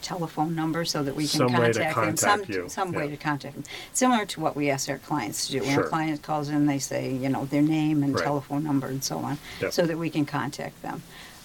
telephone 0.02 0.56
number, 0.56 0.84
so 0.86 1.04
that 1.04 1.16
we 1.16 1.24
can 1.28 1.40
Some 1.40 1.54
way 1.54 1.60
contact 1.72 1.76
them. 1.76 1.94
contact 1.94 2.20
some 2.20 2.44
you, 2.56 2.70
some 2.70 2.92
way 2.92 3.06
yeah. 3.06 3.12
to 3.12 3.18
contact 3.18 3.56
them. 3.56 3.64
Similar 3.94 4.26
to 4.28 4.40
what 4.40 4.56
we 4.56 4.70
ask 4.70 4.90
our 4.90 4.98
clients 4.98 5.48
to 5.48 5.54
do. 5.54 5.60
When 5.62 5.74
Sure. 5.76 5.84
a 5.86 5.90
client 5.90 6.22
calls 6.22 6.50
in, 6.50 6.66
they 6.66 6.80
say, 6.80 7.14
you 7.14 7.30
know, 7.30 7.46
their 7.46 7.62
name 7.62 8.04
and 8.04 8.14
Right. 8.16 8.24
telephone 8.24 8.64
number 8.64 8.88
and 8.88 9.04
so 9.04 9.18
on, 9.20 9.38
Yep. 9.62 9.74
so 9.74 9.86
that 9.86 9.98
we 9.98 10.10
can 10.10 10.26
contact 10.26 10.82
them. 10.82 11.04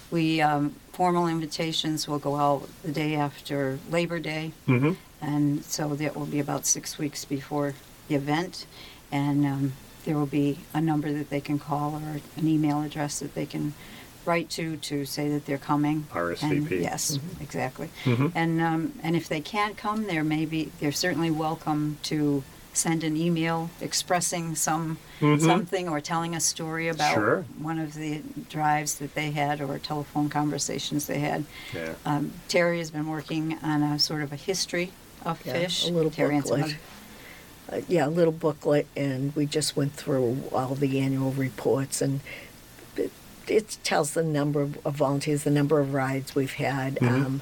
We 0.09 0.41
um, 0.41 0.75
formal 0.93 1.27
invitations 1.27 2.07
will 2.07 2.19
go 2.19 2.35
out 2.37 2.67
the 2.83 2.91
day 2.91 3.15
after 3.15 3.79
Labor 3.89 4.19
Day, 4.19 4.51
hmm 4.65 4.93
and 5.21 5.65
so 5.65 5.95
that 5.95 6.15
will 6.15 6.27
be 6.27 6.39
about 6.39 6.65
six 6.65 6.97
weeks 6.99 7.25
before 7.25 7.73
the 8.07 8.15
event, 8.15 8.65
and 9.11 9.45
um, 9.45 9.73
there 10.05 10.15
will 10.15 10.27
be 10.27 10.59
a 10.73 10.79
number 10.79 11.11
that 11.11 11.29
they 11.29 11.41
can 11.41 11.57
call 11.59 11.95
or 11.95 12.21
an 12.37 12.47
email 12.47 12.81
address 12.83 13.19
that 13.19 13.33
they 13.35 13.45
can 13.45 13.73
write 14.27 14.49
to 14.51 14.75
to 14.77 15.05
say 15.05 15.29
that 15.29 15.45
they're 15.45 15.57
coming. 15.57 16.05
And- 16.13 16.37
RSVP. 16.37 16.81
yes, 16.81 17.17
exactly. 17.41 17.89
Mhm. 18.03 18.31
And 18.35 18.61
um, 18.61 18.93
and 19.01 19.15
if 19.15 19.27
they 19.29 19.39
can't 19.41 19.77
come, 19.77 20.05
there 20.05 20.23
may 20.23 20.45
be 20.45 20.71
they're 20.79 20.91
certainly 20.91 21.31
welcome 21.31 21.97
to 22.03 22.43
send 22.73 23.03
an 23.03 23.17
email 23.17 23.71
expressing 23.81 24.53
some 24.53 24.99
Mhm. 25.19 25.41
something 25.41 25.89
or 25.89 25.99
telling 25.99 26.35
a 26.35 26.39
story 26.39 26.87
about 26.89 27.13
Sure. 27.15 27.45
one 27.57 27.79
of 27.79 27.95
the 27.95 28.21
drives 28.49 28.95
that 28.95 29.15
they 29.15 29.31
had 29.31 29.61
or 29.61 29.79
telephone 29.79 30.29
conversations 30.29 31.07
they 31.07 31.17
had. 31.19 31.45
Yeah. 31.73 31.93
Um, 32.05 32.33
Terry 32.47 32.77
has 32.77 32.91
been 32.91 33.07
working 33.07 33.57
on 33.63 33.81
a 33.81 33.97
sort 33.97 34.21
of 34.21 34.31
a 34.31 34.35
history 34.35 34.91
of 35.25 35.39
Yeah, 35.43 35.53
fish. 35.53 35.87
a 35.87 35.91
little 35.91 36.11
Terry 36.11 36.39
booklet. 36.39 36.75
Uh, 37.69 37.81
yeah, 37.89 38.05
a 38.05 38.09
little 38.11 38.31
booklet, 38.31 38.85
and 38.95 39.35
we 39.35 39.45
just 39.47 39.75
went 39.75 39.93
through 39.93 40.43
all 40.53 40.75
the 40.75 40.99
annual 40.99 41.31
reports, 41.31 41.99
and 42.01 42.19
it, 43.49 43.77
tells 43.83 44.13
the 44.13 44.23
number 44.23 44.61
of 44.61 44.95
volunteers, 44.95 45.43
the 45.43 45.51
number 45.51 45.79
of 45.79 45.93
rides 45.93 46.35
we've 46.35 46.53
had. 46.53 46.95
Mhm. 46.95 47.25
Um, 47.25 47.41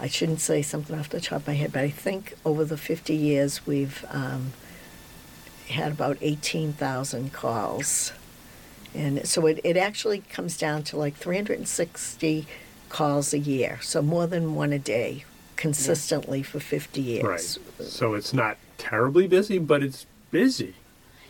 I 0.00 0.06
shouldn't 0.06 0.40
say 0.40 0.62
something 0.62 0.98
off 0.98 1.08
the 1.08 1.20
top 1.20 1.40
of 1.40 1.46
my 1.48 1.54
head, 1.54 1.72
but 1.72 1.82
I 1.82 1.90
think 1.90 2.34
over 2.44 2.64
the 2.64 2.76
50 2.76 3.14
years 3.14 3.66
we've 3.66 4.04
um, 4.10 4.52
had 5.68 5.92
about 5.92 6.18
18,000 6.20 7.32
calls. 7.32 8.12
And 8.94 9.26
so 9.26 9.46
it, 9.46 9.60
it 9.64 9.76
actually 9.76 10.20
comes 10.20 10.56
down 10.56 10.82
to 10.84 10.96
like 10.96 11.16
360 11.16 12.46
calls 12.88 13.34
a 13.34 13.38
year, 13.38 13.78
so 13.82 14.00
more 14.00 14.26
than 14.26 14.54
one 14.54 14.72
a 14.72 14.78
day, 14.78 15.24
consistently 15.56 16.42
for 16.42 16.60
50 16.60 17.00
years. 17.00 17.58
Right. 17.78 17.86
So 17.86 18.14
it's 18.14 18.32
not 18.32 18.56
terribly 18.78 19.26
busy, 19.26 19.58
but 19.58 19.82
it's 19.82 20.06
busy. 20.30 20.74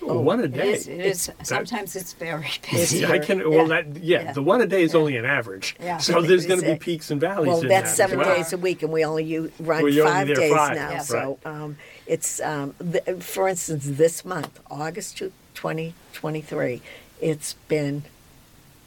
Oh, 0.00 0.20
one 0.20 0.40
a 0.40 0.48
day. 0.48 0.72
is, 0.72 0.86
it 0.86 1.00
is, 1.00 1.26
That- 1.26 1.46
sometimes 1.46 1.96
it's 1.96 2.12
very 2.12 2.48
busy. 2.70 3.04
I 3.04 3.18
can. 3.18 3.38
Well, 3.38 3.68
Yeah. 3.68 3.82
that 3.82 3.96
yeah, 4.02 4.22
Yeah. 4.22 4.32
The 4.32 4.42
one 4.42 4.60
a 4.60 4.66
day 4.66 4.82
is 4.82 4.94
Yeah. 4.94 5.00
only 5.00 5.16
an 5.16 5.24
average. 5.24 5.76
Yeah. 5.80 5.98
So 5.98 6.22
there's 6.22 6.46
going 6.46 6.60
to 6.60 6.66
be 6.72 6.78
peaks 6.78 7.10
and 7.10 7.20
valleys. 7.20 7.48
Well, 7.48 7.60
in 7.62 7.68
that's 7.68 7.84
that 7.84 7.90
as 7.90 7.96
seven 7.96 8.18
well. 8.20 8.34
days 8.36 8.52
a 8.52 8.58
week, 8.58 8.82
and 8.82 8.92
we 8.92 9.04
only 9.04 9.24
u- 9.24 9.52
run 9.58 9.82
Well, 9.82 9.92
you're 9.92 10.06
only 10.06 10.26
five 10.34 10.36
days 10.36 10.52
five, 10.54 10.74
now. 10.76 10.90
Yeah. 10.90 10.98
So 11.00 11.38
um, 11.44 11.76
it's, 12.06 12.40
um, 12.40 12.74
th- 12.92 13.22
for 13.22 13.48
instance, 13.48 13.84
this 13.86 14.24
month, 14.24 14.60
August 14.70 15.18
2023, 15.18 16.80
it's 17.20 17.54
been 17.68 18.04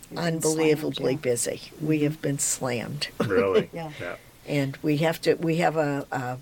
You've 0.09 0.17
been 0.17 0.17
unbelievably 0.17 0.93
slammed, 0.95 1.25
yeah. 1.25 1.31
busy. 1.31 1.61
We 1.81 1.99
have 2.03 2.21
been 2.21 2.39
slammed. 2.39 3.09
Really. 3.25 3.69
Yeah. 3.73 3.91
And 4.47 4.75
we 4.81 4.97
have 4.97 5.21
to, 5.21 5.35
we 5.35 5.57
have 5.57 5.77
a, 5.77 6.05
a, 6.11 6.37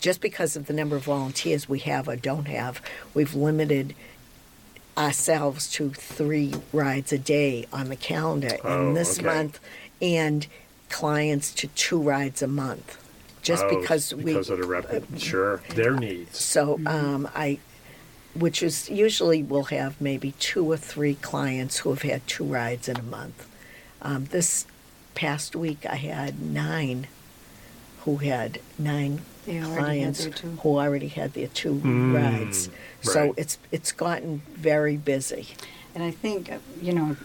just 0.00 0.20
because 0.20 0.56
of 0.56 0.66
the 0.66 0.72
number 0.72 0.96
of 0.96 1.04
volunteers 1.04 1.68
we 1.68 1.78
have 1.80 2.08
or 2.08 2.16
don't 2.16 2.48
have, 2.48 2.82
we've 3.14 3.34
limited 3.34 3.94
ourselves 4.96 5.70
to 5.72 5.90
three 5.90 6.52
rides 6.72 7.12
a 7.12 7.18
day 7.18 7.66
on 7.72 7.88
the 7.88 7.96
calendar. 7.96 8.56
Oh, 8.64 8.88
and 8.88 8.96
this 8.96 9.18
okay. 9.18 9.26
month, 9.26 9.60
and 10.02 10.46
clients 10.88 11.54
to 11.54 11.68
two 11.68 12.00
rides 12.00 12.42
a 12.42 12.46
month. 12.48 12.96
Just 13.42 13.64
Oh, 13.64 13.80
because 13.80 14.14
we, 14.14 14.24
because 14.24 14.50
of 14.50 14.58
the 14.58 14.66
rep- 14.66 15.18
sure 15.18 15.62
their 15.74 15.94
needs. 15.94 16.38
so 16.38 16.78
um, 16.86 17.28
I, 17.34 17.58
which 18.34 18.62
is 18.62 18.90
usually 18.90 19.42
we'll 19.42 19.64
have 19.64 19.98
maybe 20.00 20.32
two 20.32 20.70
or 20.70 20.76
three 20.76 21.14
clients 21.14 21.78
who 21.78 21.90
have 21.90 22.02
had 22.02 22.26
two 22.26 22.44
rides 22.44 22.88
in 22.88 22.96
a 22.98 23.02
month. 23.02 23.48
Um, 24.02 24.26
this 24.26 24.66
past 25.14 25.56
week 25.56 25.86
I 25.86 25.96
had 25.96 26.40
nine 26.42 27.06
who 28.04 28.16
had 28.18 28.60
nine 28.78 29.22
They 29.46 29.56
already 29.58 29.68
had 29.70 29.74
clients 29.84 30.24
their 30.24 30.32
two. 30.32 30.48
who 30.62 30.78
already 30.78 31.08
had 31.08 31.32
their 31.34 31.48
two 31.48 31.74
Mm, 31.74 32.14
rides. 32.14 32.68
So 33.02 33.20
right. 33.26 33.34
it's 33.36 33.58
it's 33.72 33.92
gotten 33.92 34.42
very 34.54 34.96
busy. 34.96 35.48
And 35.94 36.04
I 36.04 36.10
think, 36.10 36.50
uh, 36.52 36.58
you 36.80 36.92
know, 36.92 37.16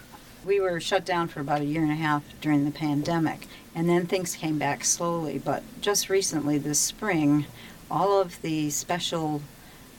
we 0.45 0.59
were 0.59 0.79
shut 0.79 1.05
down 1.05 1.27
for 1.27 1.39
about 1.39 1.61
a 1.61 1.65
year 1.65 1.83
and 1.83 1.91
a 1.91 1.95
half 1.95 2.23
during 2.41 2.65
the 2.65 2.71
pandemic, 2.71 3.47
and 3.75 3.87
then 3.89 4.05
things 4.07 4.35
came 4.35 4.57
back 4.57 4.83
slowly. 4.85 5.37
But 5.39 5.63
just 5.81 6.09
recently, 6.09 6.57
this 6.57 6.79
spring, 6.79 7.45
all 7.91 8.19
of 8.21 8.41
the 8.41 8.69
special 8.69 9.41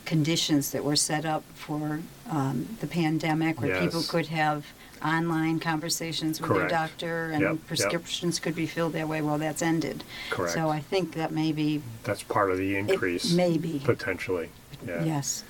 conditions 0.05 0.71
that 0.71 0.85
were 0.85 0.97
set 0.97 1.25
up 1.25 1.43
for 1.55 2.01
um, 2.31 2.77
the 2.81 2.87
pandemic, 2.87 3.61
where 3.61 3.79
people 3.81 4.01
Yes. 4.01 4.11
could 4.11 4.27
have 4.29 4.67
online 5.07 5.61
conversations 5.61 6.41
with 6.41 6.51
Correct. 6.51 6.71
their 6.71 6.79
doctor 6.79 7.31
and 7.31 7.41
Yep, 7.43 7.51
yep. 7.53 7.67
prescriptions 7.67 8.39
could 8.41 8.55
be 8.57 8.67
filled 8.67 8.93
that 8.95 9.09
way, 9.09 9.23
well, 9.23 9.39
that's 9.39 9.63
ended. 9.63 10.03
Correct. 10.31 10.55
So 10.55 10.69
I 10.69 10.81
think 10.81 11.15
that 11.15 11.31
maybe, 11.33 11.83
That's 12.05 12.23
part 12.23 12.51
of 12.51 12.59
the 12.59 12.77
increase. 12.77 13.33
maybe. 13.33 13.81
potentially. 13.85 14.51
Yeah. 14.87 15.05
yes. 15.05 15.45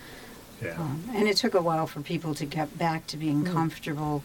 Yeah. 0.63 0.79
Um, 0.81 1.05
and 1.15 1.29
it 1.29 1.37
took 1.37 1.55
a 1.55 1.61
while 1.63 1.87
for 1.87 2.01
people 2.01 2.35
to 2.35 2.47
get 2.47 2.79
back 2.79 3.07
to 3.09 3.17
being 3.17 3.45
comfortable 3.45 4.23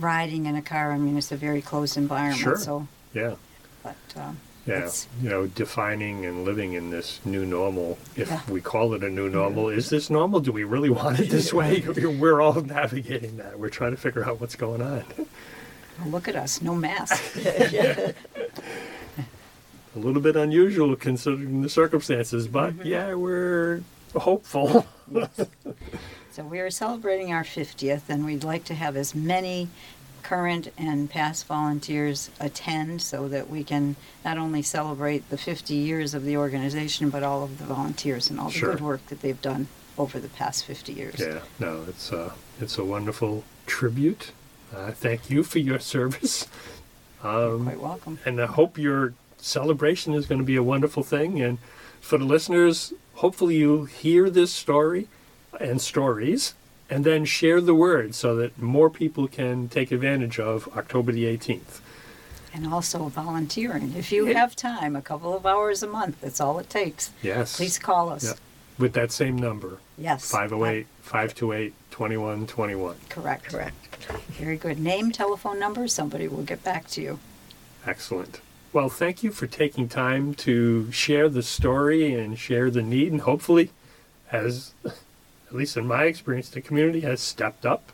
riding 0.00 0.46
in 0.46 0.56
a 0.56 0.62
car. 0.62 0.92
I 0.92 0.98
mean, 0.98 1.16
it's 1.16 1.30
a 1.32 1.36
very 1.36 1.62
closed 1.62 1.96
environment. 1.96 2.40
Sure. 2.40 2.56
So, 2.56 2.88
yeah. 3.14 3.34
but 3.82 3.96
um, 4.16 4.38
Yeah, 4.66 4.90
you 5.22 5.28
know, 5.28 5.46
defining 5.46 6.26
and 6.26 6.44
living 6.44 6.72
in 6.72 6.90
this 6.90 7.20
new 7.24 7.46
normal. 7.46 7.98
If 8.16 8.28
Yeah. 8.28 8.40
we 8.48 8.60
call 8.60 8.94
it 8.94 9.04
a 9.04 9.08
new 9.08 9.28
normal, 9.30 9.68
is 9.68 9.90
this 9.90 10.10
normal? 10.10 10.40
Do 10.40 10.50
we 10.50 10.64
really 10.64 10.90
want 10.90 11.20
it 11.20 11.30
this 11.30 11.52
way? 11.54 11.80
We're 11.86 12.40
all 12.40 12.60
navigating 12.60 13.36
that. 13.36 13.58
We're 13.60 13.68
trying 13.68 13.92
to 13.92 13.96
figure 13.96 14.24
out 14.24 14.40
what's 14.40 14.56
going 14.56 14.82
on. 14.82 15.04
well, 16.00 16.08
look 16.10 16.26
at 16.26 16.34
us, 16.34 16.60
no 16.62 16.74
mask. 16.74 17.22
A 19.94 19.98
little 19.98 20.20
bit 20.20 20.36
unusual 20.36 20.94
considering 20.96 21.62
the 21.62 21.68
circumstances, 21.70 22.48
but 22.48 22.74
Mm-hmm. 22.74 22.86
yeah, 22.88 23.14
we're 23.14 23.82
hopeful. 24.14 24.84
so 26.32 26.44
we 26.44 26.58
are 26.60 26.70
celebrating 26.70 27.32
our 27.32 27.44
50th, 27.44 28.02
and 28.08 28.26
we'd 28.26 28.44
like 28.44 28.64
to 28.64 28.74
have 28.74 28.96
as 28.96 29.14
many 29.14 29.68
current 30.26 30.72
and 30.76 31.08
past 31.08 31.46
volunteers 31.46 32.30
attend 32.40 33.00
so 33.00 33.28
that 33.28 33.48
we 33.48 33.62
can 33.62 33.94
not 34.24 34.36
only 34.36 34.60
celebrate 34.60 35.28
the 35.30 35.38
50 35.38 35.72
years 35.72 36.14
of 36.14 36.24
the 36.24 36.36
organization, 36.36 37.10
but 37.10 37.22
all 37.22 37.44
of 37.44 37.58
the 37.58 37.64
volunteers 37.64 38.28
and 38.28 38.40
all 38.40 38.50
the 38.50 38.58
good 38.58 38.80
work 38.80 39.06
that 39.06 39.20
they've 39.20 39.40
done 39.40 39.68
over 39.96 40.18
the 40.18 40.28
past 40.28 40.64
50 40.64 40.92
years. 40.92 41.20
yeah, 41.20 41.38
no, 41.60 41.84
it's 41.88 42.12
uh, 42.12 42.32
it's 42.60 42.76
a 42.76 42.84
wonderful 42.84 43.44
tribute. 43.66 44.32
Uh, 44.74 44.90
thank 44.90 45.30
you 45.30 45.44
for 45.44 45.60
your 45.60 45.78
service. 45.78 46.48
Um, 47.22 47.64
Quite 47.64 47.80
welcome. 47.80 48.18
and 48.26 48.40
I 48.40 48.46
hope 48.46 48.76
your 48.76 49.14
celebration 49.38 50.12
is 50.12 50.26
going 50.26 50.40
to 50.40 50.44
be 50.44 50.56
a 50.56 50.62
wonderful 50.62 51.02
thing. 51.02 51.40
And 51.40 51.58
for 52.00 52.18
the 52.18 52.24
listeners, 52.24 52.92
hopefully 53.14 53.56
you 53.56 53.84
hear 53.84 54.28
this 54.28 54.52
story 54.52 55.08
and 55.58 55.80
stories 55.80 56.54
and 56.88 57.04
then 57.04 57.24
share 57.24 57.60
the 57.60 57.74
word 57.74 58.14
so 58.14 58.36
that 58.36 58.60
more 58.60 58.88
people 58.90 59.26
can 59.28 59.68
take 59.68 59.90
advantage 59.92 60.38
of 60.38 60.68
October 60.76 61.12
the 61.12 61.24
18th. 61.24 61.80
And 62.54 62.66
also 62.72 63.08
volunteering. 63.08 63.94
If 63.96 64.10
you 64.12 64.28
Yeah. 64.28 64.38
have 64.40 64.56
time, 64.56 64.96
a 64.96 65.02
couple 65.02 65.36
of 65.36 65.44
hours 65.44 65.82
a 65.82 65.86
month, 65.86 66.20
that's 66.20 66.40
all 66.40 66.58
it 66.58 66.70
takes. 66.70 67.10
Yes. 67.22 67.56
Please 67.56 67.78
call 67.78 68.08
us. 68.10 68.24
Yeah. 68.24 68.32
With 68.78 68.92
that 68.94 69.10
same 69.12 69.36
number, 69.36 69.78
Yes. 69.98 70.30
508 70.30 70.86
528 71.02 71.74
2121. 71.90 72.96
Correct. 73.08 73.44
Correct. 73.46 73.74
Very 74.38 74.56
good. 74.56 74.78
Name, 74.78 75.10
telephone 75.10 75.58
number, 75.58 75.88
somebody 75.88 76.28
will 76.28 76.42
get 76.44 76.62
back 76.62 76.86
to 76.90 77.02
you. 77.02 77.18
Excellent. 77.86 78.40
Well, 78.72 78.88
thank 78.88 79.22
you 79.22 79.30
for 79.32 79.46
taking 79.46 79.88
time 79.88 80.34
to 80.34 80.90
share 80.92 81.28
the 81.28 81.42
story 81.42 82.12
and 82.14 82.38
share 82.38 82.70
the 82.70 82.82
need. 82.82 83.12
And 83.12 83.22
hopefully, 83.22 83.70
as 84.30 84.72
at 85.48 85.54
least 85.54 85.76
in 85.76 85.86
my 85.86 86.04
experience, 86.04 86.48
the 86.48 86.60
community 86.60 87.00
has 87.00 87.20
stepped 87.20 87.64
up 87.66 87.92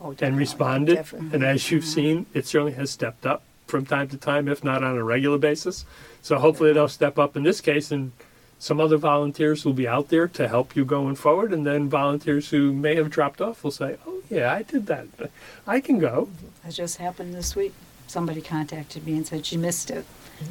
Oh, 0.00 0.14
and 0.20 0.36
responded. 0.36 0.96
Definitely. 0.96 1.30
And 1.34 1.44
as 1.44 1.70
you've 1.70 1.84
seen, 1.84 2.26
it 2.34 2.46
certainly 2.46 2.72
has 2.72 2.90
stepped 2.90 3.24
up 3.24 3.42
from 3.66 3.86
time 3.86 4.08
to 4.08 4.16
time, 4.16 4.48
if 4.48 4.62
not 4.64 4.82
on 4.82 4.96
a 4.96 5.04
regular 5.04 5.38
basis. 5.38 5.84
So 6.20 6.38
hopefully 6.38 6.72
they'll 6.72 6.88
step 6.88 7.18
up 7.18 7.36
in 7.36 7.42
this 7.44 7.60
case, 7.60 7.90
and 7.90 8.12
some 8.58 8.80
other 8.80 8.96
volunteers 8.96 9.64
will 9.64 9.72
be 9.72 9.86
out 9.86 10.08
there 10.08 10.26
to 10.28 10.48
help 10.48 10.74
you 10.74 10.84
going 10.84 11.14
forward. 11.14 11.52
And 11.52 11.66
then 11.66 11.88
volunteers 11.88 12.50
who 12.50 12.72
may 12.72 12.96
have 12.96 13.08
dropped 13.08 13.40
off 13.40 13.62
will 13.62 13.70
say, 13.70 13.96
"Oh 14.06 14.20
yeah, 14.28 14.52
I 14.52 14.62
did 14.62 14.86
that. 14.86 15.06
I 15.66 15.80
can 15.80 15.98
go." 15.98 16.28
That 16.64 16.72
just 16.74 16.96
happened 16.98 17.34
this 17.34 17.54
week. 17.54 17.72
Somebody 18.06 18.40
contacted 18.42 19.06
me 19.06 19.14
and 19.14 19.26
said 19.26 19.46
she 19.46 19.56
missed 19.56 19.90
it. 19.90 20.04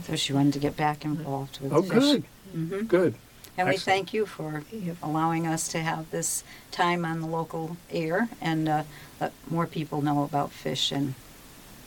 So 0.06 0.16
she 0.16 0.34
wanted 0.34 0.54
to 0.54 0.60
get 0.60 0.76
back 0.78 1.04
involved 1.06 1.60
with 1.60 1.74
Oh, 1.74 1.82
good, 1.82 2.24
hmm 2.52 2.82
good. 2.84 3.16
And 3.58 3.68
we 3.68 3.76
Excellent. 3.76 3.98
thank 3.98 4.14
you 4.14 4.26
for 4.26 4.64
Yep. 4.72 4.98
allowing 5.04 5.46
us 5.46 5.68
to 5.70 5.80
have 5.80 6.10
this 6.12 6.44
time 6.72 7.06
on 7.06 7.22
the 7.22 7.28
local 7.28 7.78
air 7.92 8.30
and 8.42 8.68
uh, 8.68 8.84
let 9.22 9.32
more 9.50 9.68
people 9.68 10.02
know 10.02 10.24
about 10.24 10.52
fish 10.52 10.92
and 10.92 11.14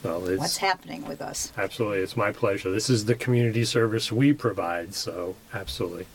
Well, 0.05 0.25
it's 0.29 0.39
what's 0.39 0.57
happening 0.59 1.07
with 1.07 1.21
us. 1.21 1.53
Absolutely, 1.57 1.99
it's 1.99 2.17
my 2.17 2.31
pleasure. 2.31 2.71
This 2.71 2.89
is 2.89 3.07
the 3.07 3.15
community 3.17 3.65
service 3.65 4.13
we 4.13 4.33
provide, 4.33 4.95
so 4.95 5.35
absolutely. 5.53 6.07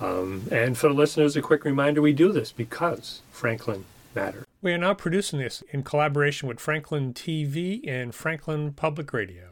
Um, 0.00 0.48
and 0.50 0.76
for 0.76 0.88
the 0.88 0.94
listeners, 0.94 1.36
a 1.36 1.42
quick 1.42 1.64
reminder 1.64 2.02
we 2.02 2.12
do 2.12 2.30
this 2.32 2.52
because 2.52 3.22
Franklin 3.30 3.84
matters. 4.14 4.44
We 4.60 4.72
are 4.72 4.78
now 4.78 4.92
producing 4.94 5.38
this 5.38 5.62
in 5.70 5.84
collaboration 5.84 6.48
with 6.48 6.60
Franklin 6.60 7.14
TV 7.14 7.86
and 7.88 8.14
Franklin 8.14 8.72
Public 8.72 9.12
Radio. 9.12 9.51